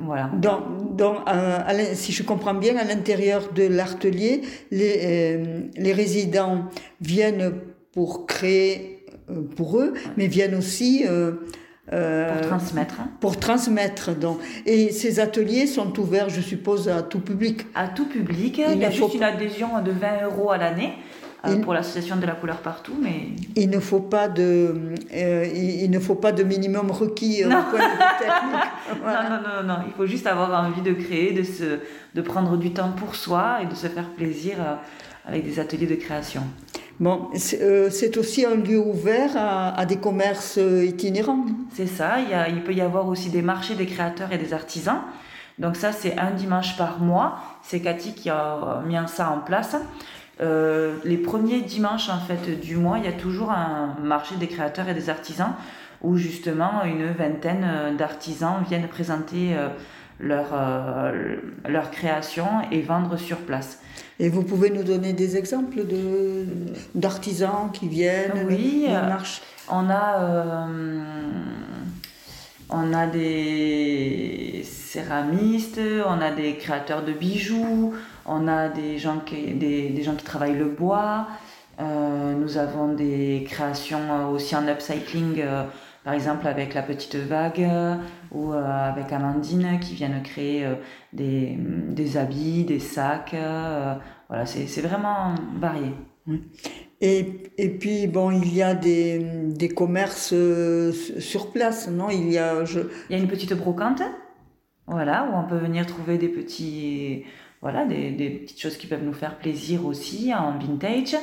voilà. 0.00 0.30
Donc, 0.34 0.96
donc 0.96 1.16
euh, 1.28 1.58
si 1.94 2.12
je 2.12 2.22
comprends 2.22 2.54
bien, 2.54 2.76
à 2.76 2.84
l'intérieur 2.84 3.52
de 3.52 3.64
l'Artelier, 3.64 4.42
les, 4.70 5.00
euh, 5.02 5.60
les 5.76 5.92
résidents 5.92 6.66
viennent 7.00 7.54
pour 7.92 8.26
créer 8.26 9.06
pour 9.56 9.80
eux, 9.80 9.94
mais 10.16 10.26
viennent 10.26 10.54
aussi 10.54 11.04
euh, 11.92 12.38
pour 12.38 12.48
transmettre. 12.48 12.94
Pour 13.20 13.36
transmettre, 13.38 14.14
donc. 14.14 14.40
Et 14.66 14.92
ces 14.92 15.20
ateliers 15.20 15.66
sont 15.66 15.98
ouverts, 15.98 16.28
je 16.28 16.40
suppose, 16.40 16.88
à 16.88 17.02
tout 17.02 17.20
public 17.20 17.66
À 17.74 17.88
tout 17.88 18.06
public. 18.06 18.60
Il, 18.72 18.78
y 18.78 18.84
a 18.84 18.90
juste 18.90 19.14
une 19.14 19.22
adhésion 19.22 19.80
de 19.82 19.90
20 19.90 20.24
euros 20.26 20.50
à 20.50 20.58
l'année. 20.58 20.94
Euh, 21.46 21.56
pour 21.60 21.72
l'association 21.72 22.16
de 22.16 22.26
la 22.26 22.32
couleur 22.32 22.56
partout, 22.56 22.94
mais 23.00 23.28
il 23.54 23.70
ne 23.70 23.78
faut 23.78 24.00
pas 24.00 24.26
de, 24.26 24.74
euh, 25.14 25.46
il, 25.54 25.88
ne 25.88 26.00
faut 26.00 26.16
pas 26.16 26.32
de 26.32 26.42
minimum 26.42 26.90
requis 26.90 27.44
non. 27.44 27.50
non, 27.50 27.62
non, 29.04 29.62
non, 29.62 29.62
non, 29.64 29.76
il 29.86 29.92
faut 29.92 30.04
juste 30.04 30.26
avoir 30.26 30.64
envie 30.64 30.82
de 30.82 30.92
créer, 30.94 31.32
de 31.32 31.44
se, 31.44 31.78
de 32.12 32.20
prendre 32.22 32.56
du 32.56 32.72
temps 32.72 32.90
pour 32.90 33.14
soi 33.14 33.58
et 33.62 33.66
de 33.66 33.74
se 33.76 33.86
faire 33.86 34.08
plaisir 34.10 34.56
avec 35.24 35.44
des 35.44 35.60
ateliers 35.60 35.86
de 35.86 35.94
création. 35.94 36.42
Bon, 37.00 37.30
euh, 37.60 37.90
c'est 37.90 38.16
aussi 38.16 38.44
un 38.44 38.56
lieu 38.56 38.80
ouvert 38.80 39.30
à, 39.36 39.86
des 39.86 39.98
commerces 39.98 40.58
euh, 40.58 40.84
itinérants. 40.84 41.44
C'est 41.72 41.86
ça, 41.86 42.16
il, 42.48 42.62
peut 42.64 42.74
y 42.74 42.80
avoir 42.80 43.06
aussi 43.06 43.30
des 43.30 43.42
marchés 43.42 43.76
des 43.76 43.86
créateurs 43.86 44.32
et 44.32 44.38
des 44.38 44.52
artisans. 44.52 45.02
Donc 45.60 45.76
ça, 45.76 45.92
c'est 45.92 46.18
un 46.18 46.32
dimanche 46.32 46.76
par 46.76 46.98
mois. 46.98 47.38
C'est 47.62 47.80
Cathy 47.80 48.14
qui 48.14 48.30
a 48.30 48.82
mis 48.84 48.96
ça 49.06 49.30
en 49.30 49.38
place. 49.38 49.76
Euh, 50.40 50.96
les 51.04 51.18
premiers 51.18 51.60
dimanches 51.60 52.08
en 52.08 52.18
fait 52.18 52.60
du 52.60 52.76
mois, 52.76 52.98
il 52.98 53.04
y 53.04 53.08
a 53.08 53.12
toujours 53.12 53.52
un 53.52 53.96
marché 54.02 54.34
des 54.36 54.48
créateurs 54.48 54.88
et 54.88 54.94
des 54.94 55.08
artisans 55.08 55.52
où 56.02 56.16
justement 56.16 56.84
une 56.84 57.12
vingtaine 57.12 57.96
d'artisans 57.96 58.62
viennent 58.68 58.86
présenter 58.86 59.56
leur, 60.20 60.46
leur 61.68 61.90
création 61.90 62.46
et 62.70 62.82
vendre 62.82 63.16
sur 63.16 63.38
place. 63.38 63.80
Et 64.18 64.28
vous 64.28 64.42
pouvez 64.42 64.70
nous 64.70 64.82
donner 64.82 65.12
des 65.12 65.36
exemples 65.36 65.86
de, 65.86 66.46
d'artisans 66.94 67.70
qui 67.72 67.88
viennent 67.88 68.46
Oui, 68.46 68.86
on 69.70 69.88
a, 69.90 70.66
on 72.70 72.92
a 72.92 73.06
des 73.06 74.62
céramistes, 74.64 75.80
on 76.06 76.20
a 76.20 76.30
des 76.30 76.56
créateurs 76.56 77.04
de 77.04 77.12
bijoux, 77.12 77.94
on 78.26 78.48
a 78.48 78.68
des 78.68 78.98
gens 78.98 79.20
qui, 79.20 79.54
des, 79.54 80.02
gens 80.02 80.14
qui 80.14 80.24
travaillent 80.24 80.58
le 80.58 80.68
bois. 80.68 81.26
Euh, 81.80 82.34
nous 82.34 82.58
avons 82.58 82.92
des 82.92 83.46
créations 83.48 84.30
aussi 84.32 84.56
en 84.56 84.66
upcycling, 84.66 85.40
euh, 85.40 85.64
par 86.08 86.14
exemple 86.14 86.46
avec 86.46 86.72
la 86.72 86.80
petite 86.80 87.16
vague 87.16 87.68
ou 88.32 88.54
euh, 88.54 88.64
avec 88.64 89.12
Amandine 89.12 89.78
qui 89.78 89.94
viennent 89.94 90.22
créer 90.22 90.66
des, 91.12 91.54
des, 91.58 92.16
habits, 92.16 92.64
des 92.64 92.78
sacs. 92.78 93.36
voilà, 94.28 94.46
c'est 94.46 94.80
vraiment 94.80 95.34
varié. 95.60 95.92
Et, 97.02 97.42
et, 97.58 97.68
puis, 97.68 98.06
bon, 98.06 98.30
il 98.30 98.54
y 98.54 98.62
a 98.62 98.74
des, 98.74 99.18
des 99.18 99.68
commerces 99.68 100.32
sur 101.18 101.52
place, 101.52 101.90
non? 101.90 102.08
Il 102.08 102.32
y, 102.32 102.38
a, 102.38 102.64
je... 102.64 102.80
il 103.10 103.12
y 103.14 103.20
a 103.20 103.22
une 103.22 103.28
petite 103.28 103.52
brocante, 103.52 104.00
voilà, 104.86 105.28
où 105.30 105.36
on 105.36 105.46
peut 105.46 105.58
venir 105.58 105.84
trouver 105.84 106.16
des 106.16 106.28
petits 106.28 107.26
voilà, 107.60 107.84
des, 107.84 108.12
des, 108.12 108.30
petites 108.30 108.60
choses 108.60 108.78
qui 108.78 108.86
peuvent 108.86 109.04
nous 109.04 109.12
faire 109.12 109.36
plaisir 109.36 109.84
aussi 109.84 110.32
en 110.34 110.58
vintage. 110.58 111.16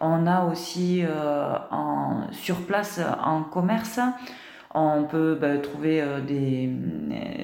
On 0.00 0.26
a 0.26 0.44
aussi 0.44 1.02
euh, 1.02 1.54
en, 1.70 2.30
sur 2.32 2.56
place 2.62 3.00
en 3.24 3.42
commerce, 3.42 3.98
on 4.74 5.04
peut 5.04 5.36
bah, 5.40 5.58
trouver 5.58 6.00
euh, 6.00 6.20
des, 6.20 6.68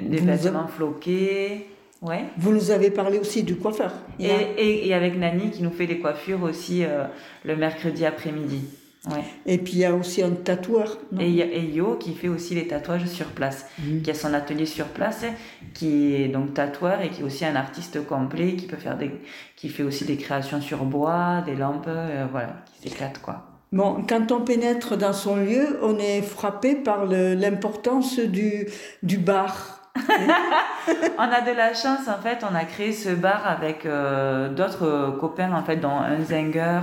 des 0.03 0.19
vêtements 0.19 0.69
floqués. 0.69 1.69
Ouais. 2.01 2.27
Vous 2.37 2.53
nous 2.53 2.71
avez 2.71 2.91
parlé 2.91 3.19
aussi 3.19 3.43
du 3.43 3.57
coiffeur. 3.57 3.93
Et, 4.21 4.27
et, 4.27 4.89
et, 4.89 4.95
avec 4.95 5.19
Nani 5.19 5.51
qui 5.51 5.63
nous 5.63 5.71
fait 5.71 5.87
des 5.87 5.99
coiffures 6.01 6.43
aussi 6.43 6.85
euh, 6.85 7.05
le 7.45 7.57
mercredi 7.57 8.05
après-midi. 8.05 8.69
Et 9.45 9.59
puis 9.59 9.75
il 9.75 9.79
y 9.81 9.85
a 9.85 9.95
aussi 9.95 10.23
un 10.23 10.31
tatoueur. 10.31 10.99
et 11.19 11.29
il 11.29 11.35
y 11.35 11.43
a 11.43 11.47
Yo 11.47 11.97
qui 11.97 12.15
fait 12.15 12.29
aussi 12.29 12.55
les 12.55 12.67
tatouages 12.67 13.07
sur 13.07 13.27
place, 13.27 13.67
mhm. 13.79 14.03
qui 14.03 14.11
a 14.11 14.15
son 14.15 14.33
atelier 14.33 14.67
sur 14.67 14.87
place, 14.87 15.25
qui 15.75 16.15
est 16.15 16.29
donc 16.29 16.55
tatoueur 16.55 17.01
et 17.03 17.11
qui 17.11 17.21
est 17.21 17.25
aussi 17.25 17.45
un 17.45 17.57
artiste 17.57 18.05
complet, 18.07 18.55
qui 18.55 18.67
peut 18.67 18.77
faire 18.77 18.97
des, 18.97 19.11
qui 19.57 19.69
fait 19.69 19.83
aussi 19.83 20.05
des 20.05 20.17
créations 20.17 20.61
sur 20.61 20.85
bois, 20.85 21.43
des 21.45 21.55
lampes, 21.55 21.85
euh, 21.89 22.27
voilà, 22.31 22.57
qui 22.67 22.89
s'éclate 22.89 23.21
quoi. 23.21 23.47
Bon, 23.73 24.05
quand 24.09 24.31
on 24.31 24.41
pénètre 24.41 24.97
dans 24.97 25.13
son 25.13 25.37
lieu, 25.37 25.81
on 25.83 25.99
est 25.99 26.23
frappé 26.23 26.77
par 26.77 27.07
l'importance 27.07 28.21
du, 28.21 28.69
du 29.03 29.19
bar. 29.19 29.81
on 31.19 31.23
a 31.23 31.41
de 31.41 31.57
la 31.57 31.75
chance 31.75 32.09
en 32.09 32.21
fait, 32.23 32.45
on 32.49 32.55
a 32.55 32.65
créé 32.65 32.93
ce 32.93 33.11
bar 33.11 33.47
avec 33.47 33.85
euh, 33.85 34.49
d'autres 34.49 35.17
copains 35.21 35.53
en 35.53 35.63
fait, 35.65 35.77
dont 35.77 35.91
un 35.91 36.23
Zenger 36.23 36.81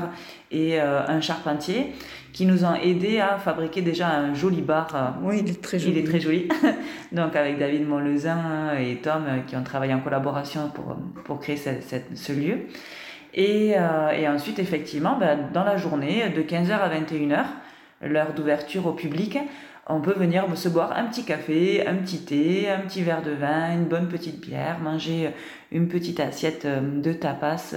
et 0.52 0.80
euh, 0.80 1.02
un 1.08 1.22
charpentier 1.22 1.94
qui 2.34 2.46
nous 2.46 2.64
ont 2.64 2.76
aidés 2.76 3.20
à 3.20 3.38
fabriquer 3.38 3.82
déjà 3.82 4.10
un 4.10 4.34
joli 4.34 4.62
bar. 4.62 4.96
Euh, 4.96 5.10
oui, 5.24 5.42
il 5.44 5.50
est 5.50 5.62
très 5.62 5.80
joli. 5.80 5.94
Il 5.94 5.98
est 5.98 6.08
très 6.08 6.20
joli. 6.20 6.48
Donc 7.12 7.36
avec 7.36 7.58
David 7.58 7.88
Monlezin 7.88 8.76
et 8.80 8.98
Tom 8.98 9.24
euh, 9.28 9.40
qui 9.48 9.56
ont 9.56 9.64
travaillé 9.64 9.94
en 9.94 10.00
collaboration 10.00 10.70
pour, 10.70 10.98
pour 11.24 11.40
créer 11.40 11.58
cette, 11.58 12.18
ce 12.18 12.34
lieu. 12.34 12.60
Et, 13.34 13.70
et 13.70 14.28
ensuite, 14.28 14.60
effectivement, 14.60 15.16
ben, 15.18 15.40
dans 15.54 15.64
la 15.64 15.78
journée, 15.78 16.28
de 16.36 16.42
15h 16.42 16.72
à 16.72 16.90
21h, 16.90 17.46
l'heure 18.02 18.34
d'ouverture 18.34 18.88
au 18.88 18.92
public, 18.92 19.38
on 19.88 20.02
peut 20.02 20.14
venir 20.14 20.46
se 20.58 20.68
boire 20.68 20.92
un 20.98 21.06
petit 21.06 21.24
café, 21.24 21.88
un 21.88 21.96
petit 21.96 22.26
thé, 22.26 22.70
un 22.70 22.80
petit 22.80 23.04
verre 23.04 23.22
de 23.22 23.32
vin, 23.32 23.72
une 23.72 23.86
bonne 23.86 24.10
petite 24.10 24.42
bière, 24.42 24.80
manger 24.80 25.30
une 25.72 25.88
petite 25.88 26.20
assiette 26.20 26.68
de 26.68 27.14
tapas 27.14 27.74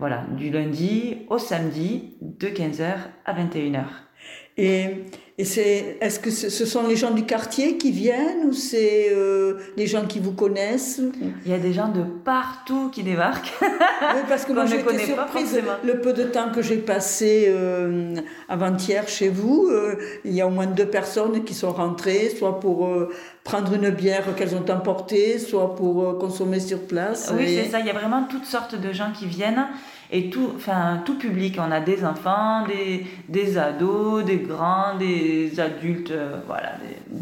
voilà, 0.00 0.24
du 0.36 0.50
lundi 0.50 1.18
au 1.28 1.38
samedi 1.38 2.16
de 2.22 2.48
15h 2.48 2.94
à 3.26 3.34
21h. 3.34 3.84
Et, 4.56 4.86
et 5.38 5.44
c'est, 5.44 5.98
est-ce 6.00 6.18
que 6.18 6.30
ce 6.30 6.66
sont 6.66 6.86
les 6.86 6.96
gens 6.96 7.12
du 7.12 7.24
quartier 7.24 7.78
qui 7.78 7.92
viennent 7.92 8.46
ou 8.48 8.52
c'est 8.52 9.08
euh, 9.10 9.58
les 9.76 9.86
gens 9.86 10.06
qui 10.06 10.18
vous 10.18 10.32
connaissent 10.32 11.00
Il 11.44 11.50
y 11.50 11.54
a 11.54 11.58
des 11.58 11.72
gens 11.72 11.88
de 11.88 12.02
partout 12.02 12.90
qui 12.90 13.02
débarquent. 13.02 13.52
oui, 13.62 14.20
parce 14.28 14.44
que 14.44 14.52
moi 14.54 14.66
j'étais 14.66 14.98
surprise 14.98 15.60
le 15.84 16.00
peu 16.00 16.12
de 16.12 16.24
temps 16.24 16.50
que 16.50 16.62
j'ai 16.62 16.76
passé 16.78 17.46
euh, 17.48 18.14
avant-hier 18.48 19.06
chez 19.08 19.28
vous. 19.28 19.68
Euh, 19.70 19.96
il 20.24 20.32
y 20.32 20.40
a 20.40 20.46
au 20.46 20.50
moins 20.50 20.66
deux 20.66 20.88
personnes 20.88 21.44
qui 21.44 21.54
sont 21.54 21.72
rentrées, 21.72 22.30
soit 22.30 22.58
pour 22.58 22.88
prendre 23.50 23.74
une 23.74 23.90
bière 23.90 24.32
qu'elles 24.36 24.54
ont 24.54 24.70
emportée, 24.70 25.40
soit 25.40 25.74
pour 25.74 26.18
consommer 26.18 26.60
sur 26.60 26.86
place. 26.86 27.32
Oui, 27.36 27.46
c'est 27.48 27.68
ça. 27.68 27.80
Il 27.80 27.86
y 27.86 27.90
a 27.90 27.92
vraiment 27.92 28.22
toutes 28.30 28.44
sortes 28.44 28.80
de 28.80 28.92
gens 28.92 29.10
qui 29.12 29.26
viennent 29.26 29.66
et 30.12 30.30
tout, 30.30 30.52
enfin, 30.54 31.02
tout 31.04 31.18
public. 31.18 31.58
On 31.58 31.72
a 31.72 31.80
des 31.80 32.04
enfants, 32.04 32.64
des, 32.68 33.06
des 33.28 33.58
ados, 33.58 34.24
des 34.24 34.36
grands, 34.36 34.96
des 34.98 35.58
adultes, 35.58 36.12
euh, 36.12 36.36
voilà, 36.46 36.74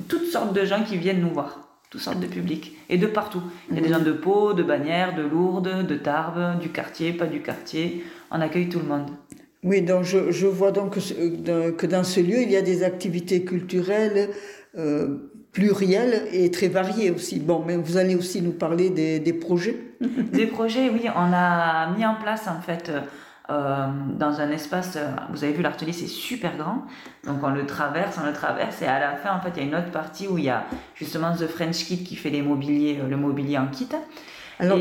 toutes 0.09 0.27
sortes 0.27 0.53
de 0.53 0.67
gens 0.67 0.83
qui 0.85 0.99
viennent 0.99 1.23
nous 1.23 1.33
voir, 1.33 1.61
toutes 1.89 2.03
sortes 2.03 2.21
de 2.21 2.27
publics 2.27 2.77
et 2.91 2.99
de 2.99 3.07
partout. 3.07 3.43
Il 3.71 3.77
y 3.77 3.79
a 3.79 3.83
des 3.83 3.89
gens 3.89 4.01
de 4.01 4.13
Pau, 4.13 4.53
de 4.53 4.63
Bagnères, 4.63 5.17
de 5.17 5.23
Lourdes, 5.23 5.87
de 5.87 5.95
Tarbes, 5.95 6.61
du 6.61 6.69
quartier, 6.69 7.15
pas 7.15 7.27
du 7.27 7.41
quartier. 7.41 8.05
On 8.31 8.43
accueille 8.43 8.69
tout 8.69 8.81
le 8.81 8.87
monde. 8.87 9.09
Oui, 9.65 9.81
donc 9.81 10.05
je, 10.05 10.31
je 10.31 10.47
vois 10.47 10.73
donc 10.73 10.95
que, 10.95 11.71
que, 11.71 11.87
dans 11.87 12.05
ce 12.05 12.21
lieu, 12.21 12.43
il 12.43 12.51
y 12.51 12.57
a 12.57 12.63
des 12.63 12.85
activités 12.85 13.45
culturelles 13.45 14.29
euh, 14.77 15.28
pluriel 15.53 16.25
et 16.33 16.51
très 16.51 16.69
varié 16.69 17.11
aussi. 17.11 17.41
Bon, 17.41 17.65
mais 17.67 17.77
vous 17.77 17.97
allez 17.97 18.15
aussi 18.15 18.43
nous 18.43 18.53
parler 18.53 18.91
des, 18.91 19.19
des 19.19 19.33
projets. 19.33 19.77
des 20.01 20.47
projets, 20.47 20.91
oui. 20.91 21.03
On 21.15 21.33
a 21.33 21.91
mis 21.97 22.05
en 22.05 22.15
place 22.15 22.47
en 22.49 22.61
fait 22.61 22.93
euh, 23.51 23.87
dans 24.19 24.41
un 24.41 24.51
espace. 24.51 24.97
Euh, 24.97 25.09
vous 25.31 25.43
avez 25.43 25.55
vu 25.55 25.63
l'atelier, 25.63 25.95
c'est 25.95 26.07
super 26.07 26.55
grand. 26.59 26.85
Donc 27.25 27.39
on 27.43 27.49
le 27.49 27.65
traverse, 27.65 28.19
on 28.23 28.27
le 28.27 28.35
traverse, 28.35 28.83
et 28.83 28.87
à 28.87 29.01
la 29.01 29.17
fin, 29.17 29.35
en 29.35 29.41
fait, 29.41 29.53
il 29.57 29.63
y 29.63 29.65
a 29.65 29.69
une 29.69 29.75
autre 29.75 29.91
partie 29.91 30.29
où 30.29 30.37
il 30.37 30.45
y 30.45 30.51
a 30.51 30.65
justement 30.95 31.35
The 31.35 31.47
French 31.47 31.87
Kit 31.87 32.05
qui 32.05 32.15
fait 32.15 32.29
les 32.29 32.43
mobiliers, 32.43 32.99
euh, 33.01 33.09
le 33.09 33.17
mobilier 33.17 33.57
en 33.57 33.69
kit. 33.69 33.89
Alors, 34.61 34.79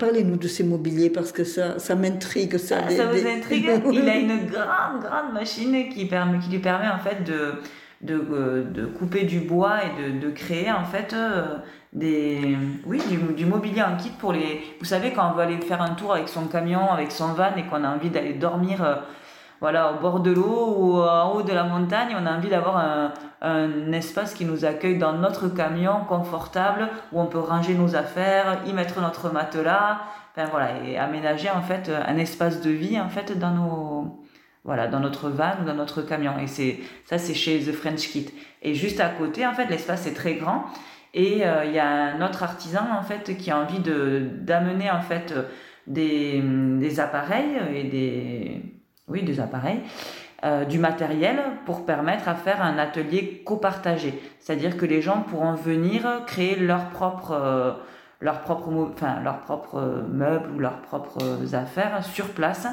parlez-nous 0.00 0.36
de 0.36 0.48
ces 0.48 0.64
mobiliers 0.64 1.10
parce 1.10 1.30
que 1.30 1.44
ça, 1.44 1.78
ça 1.78 1.94
m'intrigue. 1.94 2.56
Ça, 2.56 2.88
ça, 2.88 3.06
vous 3.06 3.24
intrigue? 3.24 3.70
Il 3.92 4.08
a 4.08 4.16
une 4.16 4.46
grande, 4.46 5.02
grande 5.02 5.32
machine 5.32 5.88
qui, 5.90 6.06
permet, 6.06 6.40
qui 6.40 6.50
lui 6.50 6.58
permet 6.58 6.88
en 6.88 6.98
fait 6.98 7.22
de 7.22 7.52
de, 8.00 8.14
euh, 8.14 8.64
de, 8.64 8.86
couper 8.86 9.24
du 9.24 9.40
bois 9.40 9.78
et 9.84 10.12
de, 10.12 10.20
de 10.20 10.30
créer 10.30 10.70
en 10.70 10.84
fait 10.84 11.12
euh, 11.12 11.56
des 11.92 12.56
oui 12.86 13.02
du, 13.08 13.16
du, 13.34 13.44
mobilier 13.44 13.82
en 13.82 13.96
kit 13.96 14.10
pour 14.10 14.32
les 14.32 14.62
vous 14.78 14.84
savez 14.84 15.12
quand 15.12 15.30
on 15.30 15.34
veut 15.34 15.42
aller 15.42 15.60
faire 15.60 15.82
un 15.82 15.94
tour 15.94 16.12
avec 16.12 16.28
son 16.28 16.46
camion 16.46 16.90
avec 16.92 17.10
son 17.10 17.32
van 17.32 17.56
et 17.56 17.64
qu'on 17.64 17.82
a 17.82 17.88
envie 17.88 18.10
d'aller 18.10 18.34
dormir 18.34 18.84
euh, 18.84 18.94
voilà 19.60 19.92
au 19.92 20.00
bord 20.00 20.20
de 20.20 20.30
l'eau 20.30 20.74
ou 20.78 21.00
en 21.00 21.32
haut 21.32 21.42
de 21.42 21.52
la 21.52 21.64
montagne 21.64 22.16
on 22.16 22.24
a 22.24 22.36
envie 22.36 22.48
d'avoir 22.48 22.76
un, 22.76 23.12
un 23.42 23.92
espace 23.92 24.34
qui 24.34 24.44
nous 24.44 24.64
accueille 24.64 24.98
dans 24.98 25.14
notre 25.14 25.48
camion 25.48 26.04
confortable 26.08 26.88
où 27.12 27.20
on 27.20 27.26
peut 27.26 27.40
ranger 27.40 27.74
nos 27.74 27.96
affaires 27.96 28.60
y 28.66 28.72
mettre 28.72 29.00
notre 29.00 29.32
matelas. 29.32 29.98
Enfin 30.36 30.48
voilà 30.50 30.84
et 30.84 30.98
aménager 30.98 31.50
en 31.50 31.62
fait 31.62 31.90
un 31.90 32.16
espace 32.16 32.60
de 32.60 32.70
vie 32.70 33.00
en 33.00 33.08
fait 33.08 33.36
dans 33.36 33.50
nos 33.50 34.22
voilà, 34.64 34.88
dans 34.88 35.00
notre 35.00 35.28
van 35.30 35.52
ou 35.62 35.64
dans 35.64 35.74
notre 35.74 36.02
camion. 36.02 36.38
Et 36.38 36.46
c'est 36.46 36.78
ça, 37.04 37.18
c'est 37.18 37.34
chez 37.34 37.60
The 37.60 37.72
French 37.72 38.08
Kit. 38.08 38.30
Et 38.62 38.74
juste 38.74 39.00
à 39.00 39.08
côté, 39.08 39.46
en 39.46 39.52
fait, 39.52 39.66
l'espace 39.66 40.06
est 40.06 40.14
très 40.14 40.34
grand. 40.34 40.64
Et 41.14 41.46
euh, 41.46 41.64
il 41.64 41.72
y 41.72 41.78
a 41.78 41.88
un 41.88 42.26
autre 42.26 42.42
artisan, 42.42 42.86
en 42.98 43.02
fait, 43.02 43.36
qui 43.36 43.50
a 43.50 43.58
envie 43.58 43.80
de 43.80 44.28
d'amener, 44.40 44.90
en 44.90 45.00
fait, 45.00 45.34
des, 45.86 46.42
des 46.42 47.00
appareils 47.00 47.58
et 47.74 47.84
des... 47.84 48.62
Oui, 49.08 49.22
des 49.22 49.40
appareils. 49.40 49.80
Euh, 50.44 50.64
du 50.64 50.78
matériel 50.78 51.40
pour 51.66 51.84
permettre 51.84 52.28
à 52.28 52.36
faire 52.36 52.62
un 52.62 52.78
atelier 52.78 53.42
copartagé. 53.44 54.14
C'est-à-dire 54.38 54.76
que 54.76 54.86
les 54.86 55.02
gens 55.02 55.22
pourront 55.22 55.54
venir 55.54 56.06
créer 56.28 56.54
leurs 56.54 56.90
propres, 56.90 57.32
euh, 57.32 57.72
leurs 58.20 58.42
propres, 58.42 58.70
enfin, 58.92 59.18
leurs 59.24 59.40
propres 59.40 60.04
meubles 60.08 60.48
ou 60.54 60.60
leurs 60.60 60.80
propres 60.82 61.56
affaires 61.56 62.04
sur 62.04 62.28
place 62.28 62.68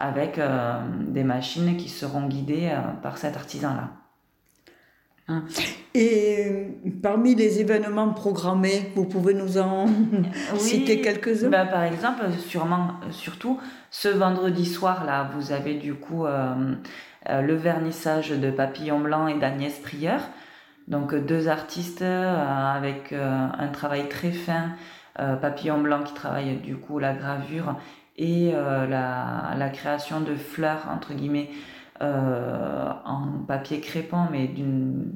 avec 0.00 0.38
euh, 0.38 0.80
des 1.06 1.24
machines 1.24 1.76
qui 1.76 1.90
seront 1.90 2.26
guidées 2.26 2.70
euh, 2.72 2.80
par 3.02 3.18
cet 3.18 3.36
artisan-là. 3.36 3.90
Hein. 5.28 5.44
Et 5.94 6.46
euh, 6.48 6.64
parmi 7.02 7.34
les 7.34 7.60
événements 7.60 8.08
programmés, 8.08 8.90
vous 8.96 9.04
pouvez 9.04 9.34
nous 9.34 9.58
en 9.58 9.86
citer 10.56 11.02
quelques-uns? 11.02 11.50
Bah, 11.50 11.66
Par 11.66 11.84
exemple, 11.84 12.22
sûrement, 12.38 12.94
surtout 13.10 13.60
ce 13.90 14.08
vendredi 14.08 14.64
soir, 14.64 15.04
là, 15.04 15.30
vous 15.36 15.52
avez 15.52 15.74
du 15.74 15.94
coup 15.94 16.24
le 16.24 17.54
vernissage 17.54 18.30
de 18.30 18.50
Papillon 18.50 19.00
Blanc 19.00 19.28
et 19.28 19.38
d'Agnès 19.38 19.78
Prieur. 19.78 20.20
Donc 20.88 21.14
deux 21.14 21.48
artistes 21.48 22.02
avec 22.02 23.12
un 23.12 23.68
travail 23.68 24.08
très 24.08 24.32
fin. 24.32 24.70
Papillon 25.16 25.80
Blanc 25.80 26.02
qui 26.02 26.14
travaille 26.14 26.56
du 26.56 26.76
coup 26.76 26.98
la 26.98 27.12
gravure 27.12 27.76
et 28.20 28.52
euh, 28.54 28.86
la, 28.86 29.70
création 29.70 30.20
de 30.20 30.34
fleurs, 30.34 30.86
entre 30.92 31.14
guillemets, 31.14 31.48
euh, 32.02 32.90
en 33.06 33.44
papier 33.48 33.80
crépant, 33.80 34.28
mais 34.30 34.46
d'une 34.46 35.12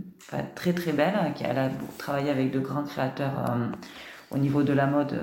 très 0.54 0.72
très 0.72 0.92
belle, 0.92 1.14
qui 1.34 1.44
a 1.44 1.68
travaillé 1.98 2.30
avec 2.30 2.50
de 2.50 2.60
grands 2.60 2.84
créateurs 2.84 3.44
euh, 3.50 3.66
au 4.30 4.38
niveau 4.38 4.62
de 4.62 4.72
la 4.72 4.86
mode 4.86 5.20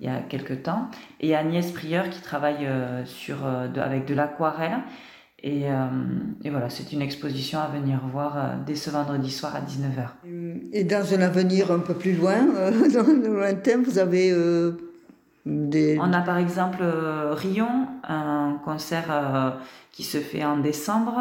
il 0.00 0.06
y 0.06 0.10
a 0.10 0.20
quelques 0.20 0.64
temps. 0.64 0.90
Et 1.20 1.34
Agnès 1.34 1.72
Prieur 1.72 2.10
qui 2.10 2.20
travaille 2.20 2.66
avec 2.66 4.06
de 4.06 4.14
l'aquarelle. 4.14 4.80
Et, 5.42 5.66
et, 6.42 6.50
voilà, 6.50 6.68
c'est 6.68 6.92
une 6.92 7.02
exposition 7.02 7.58
à 7.60 7.68
venir 7.68 8.00
voir 8.10 8.56
dès 8.66 8.74
ce 8.74 8.90
vendredi 8.90 9.30
soir 9.30 9.54
à 9.54 9.60
19h. 9.60 10.72
Et 10.72 10.84
dans 10.84 11.14
un 11.14 11.20
avenir 11.20 11.70
un 11.70 11.78
peu 11.78 11.94
plus 11.94 12.16
loin, 12.16 12.44
dans 12.94 13.06
le 13.06 13.34
lointain, 13.34 13.82
vous 13.82 13.98
avez 13.98 14.32
on 15.46 16.12
a 16.12 16.20
par 16.22 16.38
exemple 16.38 16.78
euh, 16.80 17.34
Rion, 17.34 17.86
un 18.02 18.58
concert 18.64 19.06
euh, 19.10 19.50
qui 19.92 20.02
se 20.02 20.18
fait 20.18 20.42
en 20.42 20.56
décembre, 20.56 21.18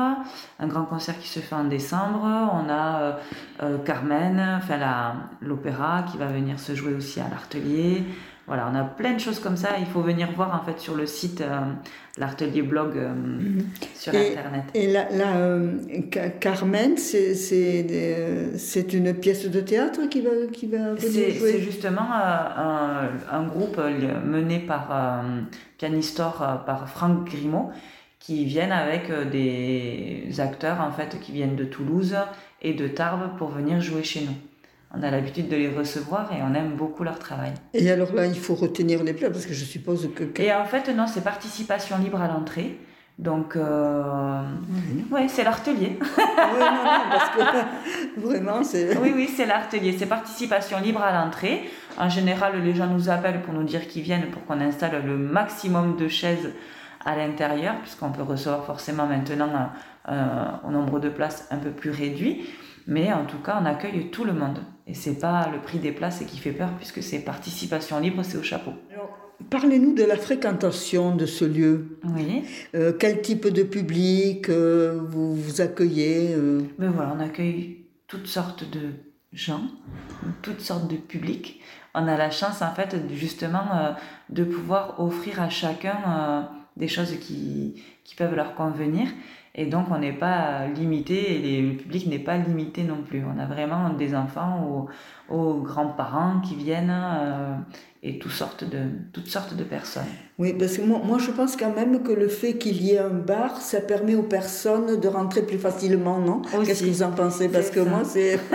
un 0.60 0.68
grand 0.68 0.86
concert 0.86 1.20
qui 1.20 1.28
se 1.28 1.40
fait 1.42 1.56
en 1.56 1.66
décembre. 1.66 2.22
On 2.24 2.70
a 2.70 3.18
euh, 3.62 3.78
Carmen, 3.80 4.40
enfin 4.58 4.80
l'opéra 5.42 6.04
qui 6.10 6.18
va 6.18 6.28
venir 6.28 6.58
se 6.60 6.74
jouer 6.74 6.94
aussi 6.94 7.20
à 7.20 7.28
l'Artelier. 7.30 8.04
Voilà, 8.46 8.70
on 8.70 8.76
a 8.76 8.84
plein 8.84 9.14
de 9.14 9.20
choses 9.20 9.40
comme 9.40 9.56
ça. 9.56 9.70
Il 9.80 9.86
faut 9.86 10.02
venir 10.02 10.30
voir 10.36 10.54
en 10.54 10.66
fait 10.66 10.78
sur 10.78 10.96
le 10.96 11.06
site 11.06 11.40
euh, 11.40 11.62
l'Artelier 12.18 12.62
Blog 12.62 12.98
euh, 12.98 13.14
mhm. 13.14 13.66
sur 13.96 14.14
Internet. 14.14 14.66
Et 14.74 14.92
là, 14.92 15.08
euh, 15.38 15.78
Carmen, 16.42 16.98
c'est 16.98 17.34
une 18.94 19.14
pièce 19.14 19.50
de 19.50 19.62
théâtre 19.62 20.02
qui 20.10 20.20
va, 20.20 20.32
qui 20.52 20.68
va 20.68 20.98
C'est 20.98 21.62
justement 21.62 22.12
un, 22.12 23.10
un, 23.32 23.44
groupe 23.44 23.80
mené 24.26 24.60
par 24.60 25.24
pianistor 25.78 26.64
par 26.66 26.90
Franck 26.90 27.26
Grimaud 27.26 27.72
qui 28.20 28.44
viennent 28.46 28.72
avec 28.72 29.10
des 29.32 30.28
acteurs 30.40 30.82
en 30.82 30.92
fait 30.92 31.20
qui 31.22 31.32
viennent 31.32 31.56
de 31.56 31.66
Toulouse 31.66 32.16
et 32.62 32.74
de 32.74 32.88
Tarbes 32.88 33.38
pour 33.38 33.50
venir 33.50 33.80
jouer 33.82 34.04
chez 34.04 34.22
nous 34.22 34.36
on 34.94 35.02
a 35.02 35.10
l'habitude 35.10 35.50
de 35.50 35.56
les 35.56 35.70
recevoir 35.70 36.32
et 36.32 36.42
on 36.44 36.54
aime 36.54 36.76
beaucoup 36.76 37.04
leur 37.04 37.18
travail. 37.18 37.54
Et 37.74 37.90
alors 37.90 38.14
là, 38.14 38.28
il 38.28 38.38
faut 38.38 38.54
retenir 38.54 39.04
les 39.04 39.14
plats 39.14 39.32
parce 39.32 39.46
que 39.46 39.54
je 39.54 39.66
suppose 39.66 40.10
que... 40.16 40.24
Et 40.40 40.54
en 40.54 40.66
fait, 40.66 40.88
non, 40.90 41.08
c'est 41.08 41.24
participation 41.24 41.98
libre 41.98 42.22
à 42.22 42.28
l'entrée. 42.28 42.78
Donc, 43.18 43.56
euh... 43.56 44.42
oui, 45.12 45.22
c'est 45.28 45.44
l'artelier. 45.44 45.98
oui, 46.00 46.60
non, 46.60 46.84
non, 46.84 47.02
parce 47.10 47.30
que 47.30 48.20
vraiment, 48.20 48.64
c'est... 48.64 48.98
Oui, 48.98 49.12
oui, 49.16 49.30
c'est 49.36 49.46
l'artelier. 49.48 49.96
C'est 49.98 50.06
participation 50.06 50.80
libre 50.80 51.02
à 51.02 51.12
l'entrée. 51.12 51.70
En 51.98 52.10
général, 52.10 52.62
les 52.64 52.76
gens 52.76 52.88
nous 52.88 53.10
appellent 53.10 53.42
pour 53.42 53.54
nous 53.54 53.64
dire 53.64 53.88
qu'ils 53.88 54.04
viennent 54.04 54.30
pour 54.30 54.46
qu'on 54.46 54.62
installe 54.62 55.04
le 55.06 55.18
maximum 55.18 55.96
de 55.96 56.08
chaises 56.08 56.54
à 57.06 57.16
l'intérieur, 57.16 57.76
puisqu'on 57.82 58.12
peut 58.12 58.24
recevoir 58.24 58.66
forcément 58.66 59.06
maintenant 59.06 59.50
un, 60.06 60.62
un, 60.64 60.72
nombre 60.72 61.00
de 61.00 61.10
places 61.10 61.48
un 61.52 61.58
peu 61.58 61.72
plus 61.72 61.92
réduit. 61.92 62.46
Mais 62.88 63.14
en 63.14 63.26
tout 63.26 63.40
cas, 63.40 63.60
on 63.62 63.66
accueille 63.66 64.10
tout 64.10 64.24
le 64.24 64.34
monde. 64.34 64.60
Et 64.88 64.94
c'est 64.94 65.20
pas 65.20 65.50
le 65.52 65.60
prix 65.62 65.80
des 65.80 65.92
places 65.92 66.24
qui 66.26 66.38
fait 66.38 66.52
peur, 66.52 66.70
puisque 66.78 67.02
c'est 67.02 67.20
participation 67.20 68.00
libre, 68.00 68.24
c'est 68.24 68.38
au 68.38 68.44
chapeau. 68.44 68.74
Parlez-nous 69.50 69.94
de 69.94 70.04
la 70.04 70.16
fréquentation 70.16 71.16
de 71.16 71.26
ce 71.26 71.46
lieu. 71.46 72.00
Oui. 72.04 72.44
Euh, 72.76 72.94
quel 72.98 73.22
type 73.22 73.48
de 73.48 73.64
public 73.64 74.50
euh, 74.50 75.00
vous, 75.10 75.36
vous 75.36 75.62
accueillez 75.62 76.34
euh? 76.34 76.62
ben 76.78 76.92
voilà, 76.92 77.16
On 77.18 77.20
accueille 77.20 77.86
toutes 78.08 78.28
sortes 78.28 78.70
de 78.70 78.90
gens, 79.32 79.64
toutes 80.42 80.62
sortes 80.62 80.90
de 80.90 80.98
publics. 80.98 81.62
On 81.96 82.08
a 82.08 82.18
la 82.18 82.32
chance, 82.32 82.62
en 82.62 82.74
fait, 82.74 82.96
justement, 83.14 83.96
de 84.30 84.44
pouvoir 84.44 85.00
offrir 85.00 85.42
à 85.42 85.50
chacun 85.50 86.50
des 86.76 86.88
choses 86.88 87.16
qui, 87.20 87.76
qui 88.04 88.16
peuvent 88.16 88.36
leur 88.36 88.56
convenir. 88.56 89.08
Et 89.56 89.68
donc, 89.68 89.86
on 89.92 90.00
n'est 90.00 90.14
pas 90.14 90.66
limité, 90.68 91.58
et 91.58 91.62
le 91.62 91.78
public 91.78 92.08
n'est 92.08 92.18
pas 92.20 92.38
limité 92.38 92.82
non 92.84 93.04
plus. 93.04 93.24
On 93.24 93.40
a 93.40 93.46
vraiment 93.46 93.92
des 93.92 94.16
enfants 94.16 94.90
aux, 95.30 95.34
aux 95.34 95.62
grands-parents 95.62 96.42
qui 96.42 96.56
viennent 96.56 96.92
euh, 96.92 97.56
et 98.02 98.18
toutes 98.18 98.32
sortes, 98.32 98.64
de, 98.64 98.80
toutes 99.14 99.28
sortes 99.28 99.56
de 99.56 99.64
personnes. 99.64 100.04
Oui, 100.40 100.54
parce 100.58 100.78
que 100.78 100.82
moi, 100.82 101.00
moi 101.06 101.20
je 101.20 101.32
pense 101.32 101.56
quand 101.56 101.74
même 101.74 102.02
que 102.02 102.12
le 102.12 102.28
fait 102.28 102.58
qu'il 102.58 102.82
y 102.82 102.94
ait 102.94 103.00
un 103.00 103.10
bar, 103.10 103.62
ça 103.62 103.80
permet 103.80 104.16
aux 104.16 104.24
personnes 104.24 105.00
de 105.00 105.08
rentrer 105.08 105.44
plus 105.44 105.60
facilement, 105.60 106.18
non? 106.18 106.42
Qu'est-ce 106.66 106.84
que 106.84 106.90
vous 106.90 107.04
en 107.04 107.12
pensez? 107.12 107.48
Parce 107.48 107.70
que 107.70 107.80
moi, 107.80 108.04
c'est. 108.04 108.40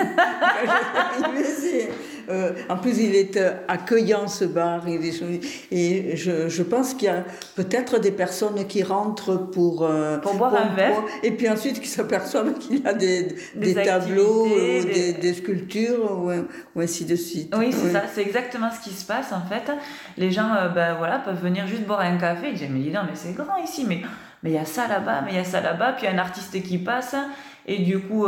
Euh, 2.28 2.52
en 2.68 2.76
plus, 2.76 2.98
il 2.98 3.14
est 3.14 3.36
euh, 3.36 3.52
accueillant 3.68 4.28
ce 4.28 4.44
bar. 4.44 4.86
Et, 4.88 6.16
je, 6.16 6.48
je 6.48 6.62
pense 6.62 6.94
qu'il 6.94 7.06
y 7.06 7.10
a 7.10 7.24
peut-être 7.56 7.98
des 7.98 8.10
personnes 8.10 8.66
qui 8.66 8.82
rentrent 8.82 9.36
pour, 9.36 9.84
euh, 9.84 10.18
pour 10.18 10.34
boire 10.34 10.54
un 10.54 10.74
verre. 10.74 11.02
et 11.22 11.30
puis 11.30 11.48
ensuite 11.48 11.80
qui 11.80 11.88
s'aperçoivent 11.88 12.54
qu'il 12.58 12.82
y 12.82 12.86
a 12.86 12.92
des, 12.92 13.34
des, 13.54 13.74
tableaux, 13.74 14.46
des... 14.46 15.14
Des, 15.14 15.34
sculptures, 15.34 16.24
ou, 16.74 16.80
ainsi 16.80 17.04
de 17.04 17.16
suite. 17.16 17.54
Oui, 17.56 17.72
c'est 17.72 17.92
ça. 17.92 18.02
C'est 18.12 18.22
exactement 18.22 18.68
ce 18.70 18.86
qui 18.86 18.94
se 18.94 19.06
passe 19.06 19.32
en 19.32 19.42
fait. 19.42 19.70
Les 20.16 20.30
gens 20.30 20.48
ben, 20.74 20.94
voilà, 20.96 21.18
peuvent 21.18 21.40
venir 21.40 21.66
juste 21.66 21.82
boire 21.82 22.00
un 22.00 22.16
café. 22.16 22.48
Ils 22.50 22.54
disent 22.54 22.68
Mais 22.70 22.80
dis 22.80 22.90
non, 22.90 23.02
mais 23.04 23.14
c'est 23.14 23.32
grand 23.32 23.56
ici. 23.62 23.84
Mais 23.88 24.02
mais 24.42 24.50
il 24.50 24.54
y 24.54 24.58
a 24.58 24.64
ça 24.64 24.86
là-bas, 24.86 25.22
mais 25.24 25.32
il 25.32 25.36
y 25.36 25.40
a 25.40 25.44
ça 25.44 25.60
là-bas. 25.60 25.92
Puis 25.92 26.06
il 26.06 26.10
y 26.10 26.12
a 26.12 26.14
un 26.14 26.18
artiste 26.18 26.62
qui 26.62 26.78
passe. 26.78 27.16
Et 27.66 27.78
du 27.78 27.98
coup 28.00 28.26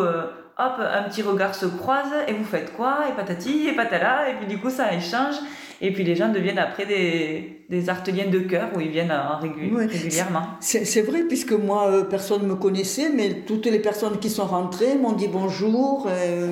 hop, 0.61 0.75
un 0.81 1.03
petit 1.09 1.23
regard 1.23 1.55
se 1.55 1.67
croise, 1.67 2.13
et 2.29 2.33
vous 2.33 2.45
faites 2.45 2.75
quoi? 2.77 2.99
Et 3.09 3.13
patati, 3.15 3.69
et 3.69 3.73
patala, 3.73 4.31
et 4.31 4.35
puis 4.35 4.47
du 4.47 4.59
coup 4.59 4.71
ça 4.71 4.93
échange. 4.93 5.37
Et 5.83 5.93
puis 5.95 6.05
les 6.05 6.15
gens 6.15 6.29
deviennent 6.29 6.59
après 6.59 6.85
des, 6.85 7.63
des 7.71 7.89
arteliens 7.89 8.27
de 8.27 8.41
cœur 8.41 8.69
où 8.77 8.81
ils 8.81 8.91
viennent 8.91 9.11
en 9.13 9.39
régulièrement. 9.39 10.43
C'est 10.61 11.01
vrai, 11.01 11.23
puisque 11.23 11.53
moi, 11.53 11.89
euh, 11.91 12.05
personne 12.05 12.43
ne 12.43 12.49
me 12.49 12.55
connaissait, 12.57 13.09
mais 13.09 13.45
toutes 13.47 13.65
les 13.65 13.79
personnes 13.79 14.19
qui 14.19 14.29
sont 14.29 14.45
rentrées 14.45 14.95
m'ont 14.97 15.13
dit 15.13 15.29
bonjour. 15.29 16.07
Euh, 16.11 16.49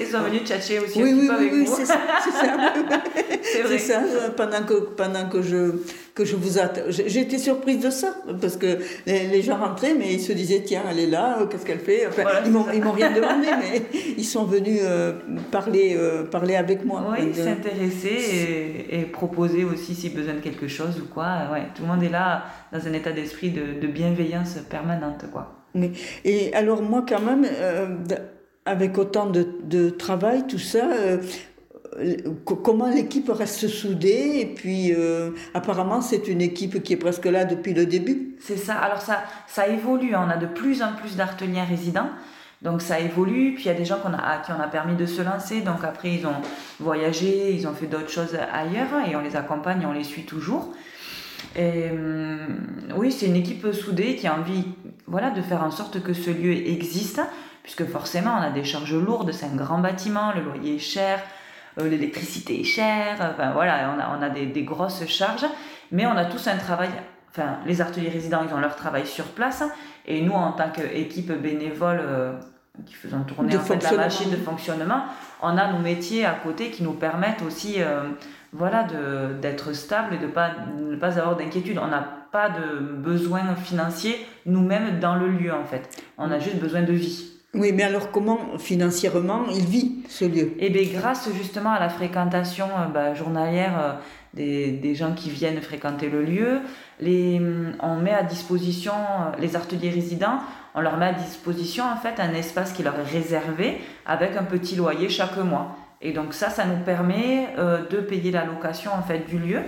Ils 0.00 0.06
sont 0.06 0.18
venus 0.18 0.42
tchatcher 0.42 0.80
aussi 0.80 1.00
oui, 1.00 1.10
un 1.12 1.14
oui, 1.14 1.26
peu 1.28 1.34
avec 1.34 1.52
oui, 1.52 1.66
c'est 1.68 1.84
ça. 1.84 2.00
C'est 3.44 3.78
ça, 3.78 4.00
pendant 4.36 4.62
que, 4.66 4.74
pendant 4.96 5.28
que 5.28 5.42
je, 5.42 5.74
que 6.24 6.28
je 6.28 6.36
vous 6.36 6.58
été 7.18 7.38
surprise 7.38 7.80
de 7.80 7.90
ça, 7.90 8.14
parce 8.40 8.56
que 8.56 8.78
les, 9.06 9.42
gens 9.42 9.58
rentraient, 9.58 9.94
mais 9.94 10.14
ils 10.14 10.20
se 10.20 10.32
disaient, 10.32 10.62
tiens, 10.64 10.82
elle 10.90 10.98
est 10.98 11.06
là, 11.06 11.38
euh, 11.40 11.46
qu'est-ce 11.46 11.64
qu'elle 11.64 11.80
fait? 11.80 12.06
Enfin, 12.06 12.22
Ils 12.44 12.50
m'ont 12.82 12.92
rien 12.92 13.10
demandé, 13.10 13.48
mais 13.58 13.82
ils 14.16 14.24
sont 14.24 14.44
venus 14.44 14.80
parler, 15.50 15.98
parler 16.30 16.56
avec 16.56 16.84
moi. 16.84 17.04
Oui, 17.10 17.34
s'intéresser 17.34 18.86
et, 18.90 19.02
proposer 19.02 19.64
aussi 19.64 19.94
si 19.94 20.10
besoin 20.10 20.34
de 20.34 20.40
quelque 20.40 20.68
chose 20.68 21.00
ou 21.00 21.12
quoi. 21.12 21.48
Ouais, 21.52 21.66
tout 21.74 21.82
le 21.82 21.88
monde 21.88 22.02
est 22.02 22.10
là 22.10 22.44
dans 22.72 22.86
un 22.86 22.92
état 22.92 23.12
d'esprit 23.12 23.50
de, 23.50 23.86
bienveillance 23.86 24.54
permanente, 24.68 25.24
quoi. 25.32 25.56
Et 26.24 26.52
alors 26.54 26.82
moi 26.82 27.04
quand 27.08 27.20
même, 27.20 27.46
euh, 27.46 27.86
avec 28.64 28.98
autant 28.98 29.26
de, 29.26 29.90
travail, 29.90 30.46
tout 30.46 30.58
ça, 30.58 30.90
euh, 30.92 31.18
comment 32.44 32.88
l'équipe 32.88 33.30
reste 33.30 33.68
soudée 33.68 34.38
et 34.40 34.46
puis 34.46 34.92
euh, 34.94 35.30
apparemment 35.54 36.00
c'est 36.00 36.28
une 36.28 36.40
équipe 36.40 36.82
qui 36.82 36.94
est 36.94 36.96
presque 36.96 37.26
là 37.26 37.44
depuis 37.44 37.74
le 37.74 37.86
début. 37.86 38.36
C'est 38.40 38.56
ça. 38.56 38.76
Alors 38.76 39.00
ça, 39.00 39.22
ça 39.46 39.68
évolue. 39.68 40.14
On 40.14 40.28
a 40.30 40.36
de 40.36 40.46
plus 40.46 40.82
en 40.82 40.94
plus 40.94 41.16
d'arteliers 41.16 41.62
résidents. 41.62 42.10
Donc 42.62 42.82
ça 42.82 43.00
évolue, 43.00 43.54
puis 43.54 43.64
il 43.64 43.66
y 43.68 43.70
a 43.70 43.74
des 43.74 43.86
gens 43.86 43.96
à 44.22 44.36
qui 44.38 44.52
on 44.52 44.60
a 44.60 44.68
permis 44.68 44.94
de 44.94 45.06
se 45.06 45.22
lancer, 45.22 45.62
donc 45.62 45.82
après 45.82 46.12
ils 46.12 46.26
ont 46.26 46.42
voyagé, 46.78 47.54
ils 47.54 47.66
ont 47.66 47.72
fait 47.72 47.86
d'autres 47.86 48.10
choses 48.10 48.36
ailleurs, 48.52 49.08
et 49.08 49.16
on 49.16 49.20
les 49.20 49.34
accompagne, 49.34 49.82
on 49.86 49.92
les 49.92 50.04
suit 50.04 50.24
toujours. 50.24 50.68
Et 51.56 51.88
hum, 51.90 52.38
oui, 52.96 53.12
c'est 53.12 53.24
une 53.24 53.36
équipe 53.36 53.72
soudée 53.72 54.14
qui 54.14 54.26
a 54.26 54.36
envie 54.36 54.64
voilà, 55.06 55.30
de 55.30 55.40
faire 55.40 55.62
en 55.62 55.70
sorte 55.70 56.02
que 56.02 56.12
ce 56.12 56.30
lieu 56.30 56.52
existe, 56.52 57.22
puisque 57.62 57.86
forcément 57.86 58.36
on 58.38 58.42
a 58.42 58.50
des 58.50 58.64
charges 58.64 58.94
lourdes, 58.94 59.32
c'est 59.32 59.46
un 59.46 59.56
grand 59.56 59.78
bâtiment, 59.78 60.32
le 60.34 60.42
loyer 60.42 60.74
est 60.74 60.78
cher, 60.78 61.18
euh, 61.18 61.39
l'électricité 61.84 62.60
est 62.60 62.64
chère, 62.64 63.16
enfin 63.20 63.52
voilà, 63.52 63.94
on 63.96 64.00
a, 64.00 64.18
on 64.18 64.22
a 64.22 64.30
des, 64.30 64.46
des, 64.46 64.62
grosses 64.62 65.06
charges, 65.06 65.46
mais 65.90 66.06
on 66.06 66.16
a 66.16 66.24
tous 66.24 66.46
un 66.48 66.56
travail, 66.56 66.90
enfin 67.30 67.58
les 67.66 67.80
ateliers 67.80 68.08
résidents 68.10 68.42
ils 68.48 68.54
ont 68.54 68.60
leur 68.60 68.76
travail 68.76 69.06
sur 69.06 69.26
place, 69.26 69.62
et 70.06 70.20
nous 70.20 70.32
en 70.32 70.52
tant 70.52 70.70
qu'équipe 70.70 71.32
bénévole 71.32 72.00
euh, 72.00 72.32
qui 72.86 72.94
faisons 72.94 73.22
tourner 73.22 73.56
en 73.56 73.60
fait, 73.60 73.82
la 73.82 73.92
machine 73.92 74.30
de 74.30 74.36
fonctionnement, 74.36 75.04
on 75.42 75.56
a 75.56 75.72
nos 75.72 75.78
métiers 75.78 76.24
à 76.24 76.32
côté 76.32 76.70
qui 76.70 76.82
nous 76.82 76.92
permettent 76.92 77.42
aussi 77.42 77.76
euh, 77.78 78.02
voilà, 78.52 78.86
d'être 79.40 79.72
stable 79.72 80.14
et 80.14 80.18
de 80.18 80.26
pas, 80.26 80.50
ne 80.78 80.96
pas 80.96 81.18
avoir 81.18 81.36
d'inquiétude. 81.36 81.78
On 81.78 81.86
n'a 81.86 82.06
pas 82.32 82.48
de 82.48 82.78
besoin 82.78 83.54
financier 83.54 84.26
nous-mêmes 84.46 84.98
dans 84.98 85.16
le 85.16 85.28
lieu 85.28 85.52
en 85.52 85.64
fait. 85.64 86.02
On 86.18 86.30
a 86.30 86.38
juste 86.38 86.58
besoin 86.58 86.82
de 86.82 86.92
vie. 86.92 87.39
Oui, 87.54 87.72
mais 87.72 87.82
alors 87.82 88.10
comment 88.12 88.58
financièrement 88.58 89.46
il 89.52 89.64
vit 89.64 90.04
ce 90.08 90.24
lieu? 90.24 90.52
Eh 90.58 90.70
bien 90.70 90.84
grâce 90.92 91.28
justement 91.34 91.72
à 91.72 91.80
la 91.80 91.88
fréquentation 91.88 92.66
euh, 92.66 92.86
bah, 92.86 93.14
journalière 93.14 93.78
euh, 93.80 93.92
des, 94.34 94.70
des, 94.70 94.94
gens 94.94 95.12
qui 95.12 95.30
viennent 95.30 95.60
fréquenter 95.60 96.08
le 96.08 96.22
lieu, 96.22 96.60
les, 97.00 97.40
on 97.80 97.96
met 97.96 98.14
à 98.14 98.22
disposition 98.22 98.92
les 99.40 99.56
ateliers 99.56 99.90
résidents 99.90 100.38
on 100.74 100.80
leur 100.80 100.96
met 100.96 101.06
à 101.06 101.12
disposition 101.12 101.84
en 101.84 101.96
fait 101.96 102.20
un 102.20 102.32
espace 102.34 102.72
qui 102.72 102.82
leur 102.82 102.98
est 102.98 103.10
réservé 103.10 103.78
avec 104.06 104.36
un 104.36 104.44
petit 104.44 104.76
loyer 104.76 105.08
chaque 105.08 105.36
mois. 105.38 105.76
Et 106.00 106.12
donc 106.12 106.32
ça, 106.32 106.48
ça 106.48 106.64
nous 106.64 106.82
permet 106.84 107.48
euh, 107.58 107.86
de 107.88 107.98
payer 107.98 108.30
la 108.30 108.44
location 108.44 108.92
en 108.96 109.02
fait 109.02 109.28
du 109.28 109.38
lieu, 109.38 109.60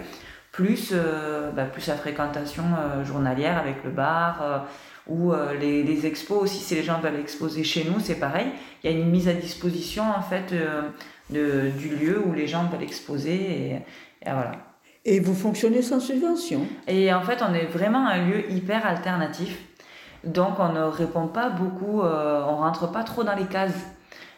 plus, 0.53 0.91
euh, 0.93 1.51
bah, 1.51 1.65
plus 1.65 1.87
la 1.89 1.97
fréquentation 1.97 2.63
euh, 2.79 3.05
journalière 3.05 3.59
avec 3.59 3.83
le 3.85 3.91
bar 3.91 4.67
ou 5.09 5.33
les, 5.61 5.83
les, 5.83 6.07
expos 6.07 6.43
aussi. 6.43 6.59
Si 6.59 6.77
les 6.77 6.85
gens 6.85 7.01
veulent 7.01 7.19
exposer 7.19 7.65
chez 7.65 7.85
nous, 7.85 7.99
c'est 7.99 8.21
pareil. 8.21 8.47
Il 8.83 8.91
y 8.91 8.95
a 8.95 8.97
une 8.97 9.11
mise 9.11 9.27
à 9.27 9.33
disposition 9.33 10.05
en 10.05 10.23
fait 10.23 10.55
du 11.29 11.97
lieu 11.97 12.23
où 12.25 12.33
les 12.33 12.47
gens 12.47 12.67
veulent 12.67 12.85
exposer. 12.85 13.35
Et, 13.35 13.83
voilà. 14.25 14.53
Et 15.05 15.19
vous 15.19 15.35
fonctionnez 15.35 15.83
sans 15.83 15.99
subvention? 15.99 16.61
Et 16.87 17.13
en 17.13 17.23
fait, 17.23 17.43
on 17.43 17.53
est 17.53 17.67
vraiment 17.67 18.07
un 18.07 18.25
lieu 18.25 18.49
hyper 18.53 18.87
alternatif. 18.87 19.59
Donc, 20.23 20.61
on 20.61 20.73
ne 20.73 20.83
répond 20.83 21.27
pas 21.27 21.51
beaucoup, 21.51 22.03
euh, 22.03 22.45
on 22.47 22.57
rentre 22.57 22.91
pas 22.93 23.03
trop 23.03 23.25
dans 23.25 23.35
les 23.35 23.47
cases. 23.47 23.87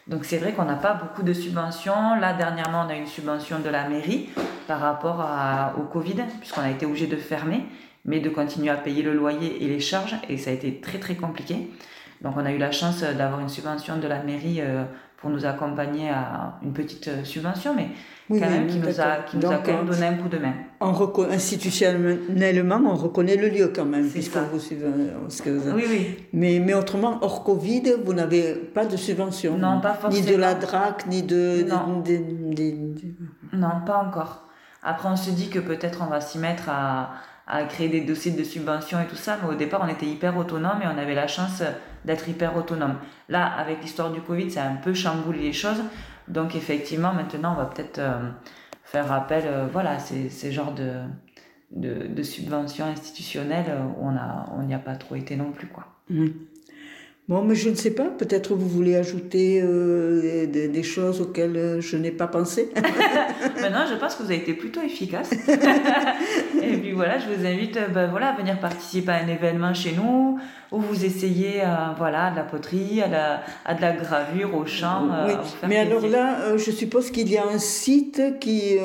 Donc, 0.07 0.25
c'est 0.25 0.37
vrai 0.37 0.53
qu'on 0.53 0.65
n'a 0.65 0.75
pas 0.75 0.95
beaucoup 0.95 1.21
de 1.21 1.33
subventions. 1.33 2.15
Là, 2.19 2.33
dernièrement, 2.33 2.85
on 2.87 2.89
a 2.89 2.95
une 2.95 3.05
subvention 3.05 3.59
de 3.59 3.69
la 3.69 3.87
mairie 3.87 4.29
par 4.67 4.79
rapport 4.79 5.25
au 5.77 5.83
Covid, 5.83 6.15
puisqu'on 6.39 6.61
a 6.61 6.69
été 6.69 6.85
obligé 6.85 7.07
de 7.07 7.15
fermer, 7.15 7.65
mais 8.05 8.19
de 8.19 8.29
continuer 8.29 8.69
à 8.69 8.75
payer 8.75 9.03
le 9.03 9.13
loyer 9.13 9.63
et 9.63 9.67
les 9.67 9.79
charges. 9.79 10.15
Et 10.29 10.37
ça 10.37 10.51
a 10.51 10.53
été 10.53 10.79
très, 10.79 10.99
très 10.99 11.15
compliqué. 11.15 11.69
Donc, 12.21 12.33
on 12.37 12.45
a 12.45 12.51
eu 12.51 12.57
la 12.57 12.71
chance 12.71 13.01
d'avoir 13.01 13.39
une 13.39 13.49
subvention 13.49 13.97
de 13.97 14.07
la 14.07 14.23
mairie 14.23 14.57
euh, 14.59 14.83
pour 15.17 15.29
nous 15.29 15.45
accompagner 15.45 16.09
à 16.09 16.57
une 16.63 16.73
petite 16.73 17.07
euh, 17.07 17.23
subvention, 17.23 17.75
mais 17.75 17.89
quand 18.29 18.49
même 18.49 18.67
qui 18.67 18.77
nous 18.77 18.99
a, 18.99 19.17
qui 19.27 19.37
nous 19.37 19.51
a 19.51 19.57
quand 19.57 19.73
même 19.73 19.85
donné 19.85 20.05
un 20.07 20.13
coup 20.15 20.29
de 20.29 20.37
main. 20.37 20.53
institutionnellement, 21.31 22.81
on 22.85 22.95
reconnaît 22.95 23.35
le 23.35 23.49
lieu 23.49 23.71
quand 23.75 23.85
même, 23.85 24.09
puisque 24.09 24.37
vous 24.37 24.59
suivez. 24.59 24.87
Oui, 25.73 25.83
oui. 25.89 26.17
Mais, 26.33 26.59
mais 26.59 26.73
autrement, 26.73 27.19
hors 27.21 27.43
Covid, 27.43 27.95
vous 28.03 28.13
n'avez 28.13 28.55
pas 28.55 28.85
de 28.85 28.97
subvention 28.97 29.57
Non, 29.57 29.81
pas 29.81 29.93
forcément. 29.93 30.25
Ni 30.25 30.31
de 30.31 30.37
la 30.37 30.53
DRAC, 30.55 31.07
ni 31.07 31.23
de. 31.23 31.65
Non, 31.67 32.03
non 33.53 33.81
pas 33.85 34.03
encore. 34.03 34.44
Après, 34.85 35.09
on 35.09 35.17
se 35.17 35.31
dit 35.31 35.49
que 35.49 35.59
peut-être 35.59 36.01
on 36.01 36.07
va 36.07 36.21
s'y 36.21 36.37
mettre 36.37 36.69
à 36.69 37.15
à 37.47 37.63
créer 37.63 37.89
des 37.89 38.01
dossiers 38.01 38.31
de 38.31 38.43
subvention 38.43 38.99
et 38.99 39.05
tout 39.05 39.15
ça, 39.15 39.37
mais 39.41 39.49
au 39.53 39.55
départ, 39.55 39.81
on 39.83 39.87
était 39.87 40.05
hyper 40.05 40.35
autonome 40.37 40.81
et 40.81 40.87
on 40.87 40.97
avait 40.97 41.13
la 41.13 41.27
chance 41.27 41.61
d'être 42.03 42.27
hyper 42.27 42.57
autonome. 42.57 42.95
Là, 43.29 43.45
avec 43.45 43.81
l'histoire 43.81 44.11
du 44.11 44.21
Covid, 44.21 44.49
ça 44.49 44.63
a 44.63 44.67
un 44.67 44.75
peu 44.75 44.93
chamboulé 44.93 45.39
les 45.39 45.53
choses. 45.53 45.83
Donc, 46.27 46.55
effectivement, 46.55 47.13
maintenant, 47.13 47.53
on 47.53 47.57
va 47.57 47.65
peut-être 47.65 47.99
euh, 47.99 48.29
faire 48.83 49.11
appel, 49.11 49.43
euh, 49.45 49.67
voilà, 49.71 49.99
ces, 49.99 50.29
ces 50.29 50.51
genres 50.51 50.73
de, 50.73 50.93
de, 51.71 52.07
de, 52.07 52.23
subventions 52.23 52.85
institutionnelles 52.85 53.77
où 53.99 54.07
on 54.07 54.63
n'y 54.63 54.73
a 54.73 54.79
pas 54.79 54.95
trop 54.95 55.15
été 55.15 55.35
non 55.35 55.51
plus, 55.51 55.67
quoi. 55.67 55.85
Bon, 57.27 57.41
mais 57.41 57.55
je 57.55 57.71
ne 57.71 57.75
sais 57.75 57.89
pas, 57.89 58.03
peut-être 58.03 58.53
vous 58.53 58.69
voulez 58.69 58.95
ajouter 58.95 59.59
euh, 59.59 60.45
des, 60.45 60.83
choses 60.83 61.21
auxquelles 61.21 61.57
euh, 61.57 61.81
je 61.81 61.97
n'ai 61.97 62.11
pas 62.11 62.27
pensé. 62.27 62.69
Maintenant, 63.61 63.85
je 63.89 63.95
pense 63.95 64.13
que 64.13 64.21
vous 64.21 64.29
avez 64.29 64.41
été 64.41 64.53
plutôt 64.53 64.79
efficace. 64.83 65.31
et 66.61 66.77
puis 66.77 66.91
voilà, 66.91 67.17
je 67.17 67.25
vous 67.25 67.43
invite 67.43 67.77
euh, 67.77 67.87
ben, 67.87 68.11
voilà, 68.11 68.27
à 68.27 68.37
venir 68.37 68.59
participer 68.59 69.11
à 69.11 69.15
un 69.15 69.27
événement 69.27 69.73
chez 69.73 69.93
nous 69.93 70.37
où 70.71 70.79
vous 70.79 71.03
essayez 71.03 71.63
voilà, 71.97 72.29
de 72.29 72.35
la 72.35 72.43
poterie, 72.43 73.01
à, 73.01 73.41
à 73.65 73.73
de 73.73 73.81
la 73.81 73.93
gravure, 73.93 74.53
au 74.53 74.65
chant. 74.67 75.07
oui. 75.25 75.33
mais 75.67 75.77
alors 75.77 76.05
là, 76.05 76.57
je 76.57 76.69
suppose 76.69 77.09
qu'il 77.11 77.29
y 77.29 77.37
a 77.37 77.47
un 77.47 77.59
site 77.59 78.39
qui, 78.39 78.77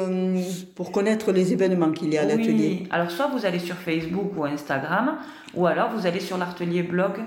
pour 0.76 0.92
connaître 0.92 1.32
les 1.32 1.52
événements 1.52 1.90
qu'il 1.90 2.14
y 2.14 2.18
a 2.18 2.22
à 2.22 2.26
l'atelier. 2.26 2.84
Alors 2.90 3.10
soit 3.10 3.26
vous 3.26 3.44
allez 3.44 3.58
sur 3.58 3.74
Facebook 3.76 4.32
ou 4.36 4.44
Instagram, 4.44 5.16
ou 5.54 5.66
alors 5.66 5.90
vous 5.90 6.06
allez 6.06 6.20
sur 6.20 6.38
l'atelier 6.38 6.82
blog 6.82 7.22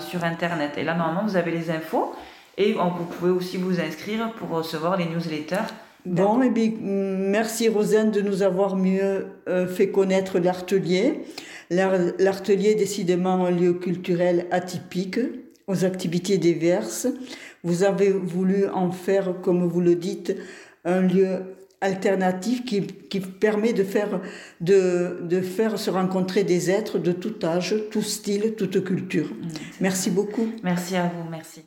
sur 0.00 0.24
Internet. 0.24 0.72
Et 0.76 0.84
là, 0.84 0.94
normalement, 0.94 1.26
vous 1.26 1.36
avez 1.36 1.50
les 1.50 1.70
infos 1.70 2.14
et 2.56 2.74
vous 2.74 3.04
pouvez 3.04 3.30
aussi 3.30 3.56
vous 3.56 3.80
inscrire 3.80 4.32
pour 4.32 4.50
recevoir 4.50 4.96
les 4.96 5.06
newsletters. 5.06 5.72
Bon, 6.04 6.42
et 6.42 6.46
eh 6.46 6.50
bien, 6.50 6.72
merci 6.80 7.68
Rosane 7.68 8.10
de 8.10 8.20
nous 8.20 8.42
avoir 8.42 8.76
mieux 8.76 9.26
euh, 9.48 9.66
fait 9.66 9.90
connaître 9.90 10.38
l'Artelier. 10.38 11.20
L'Artelier 11.70 12.70
est 12.70 12.74
décidément 12.76 13.44
un 13.44 13.50
lieu 13.50 13.74
culturel 13.74 14.46
atypique, 14.50 15.20
aux 15.66 15.84
activités 15.84 16.38
diverses. 16.38 17.08
Vous 17.62 17.82
avez 17.82 18.10
voulu 18.10 18.68
en 18.68 18.90
faire, 18.90 19.34
comme 19.42 19.66
vous 19.68 19.80
le 19.80 19.96
dites, 19.96 20.34
un 20.84 21.00
lieu 21.00 21.42
alternative 21.80 22.64
qui, 22.64 22.86
qui 22.86 23.20
permet 23.20 23.72
de 23.72 23.84
faire, 23.84 24.20
de, 24.60 25.20
de, 25.22 25.40
faire 25.40 25.78
se 25.78 25.90
rencontrer 25.90 26.44
des 26.44 26.70
êtres 26.70 26.98
de 26.98 27.12
tout 27.12 27.34
âge, 27.44 27.74
tout 27.90 28.02
style, 28.02 28.54
toute 28.56 28.82
culture. 28.82 29.26
Mmh, 29.26 29.48
merci 29.80 30.10
beaucoup. 30.10 30.48
Merci 30.62 30.96
à 30.96 31.04
vous, 31.04 31.28
merci. 31.30 31.62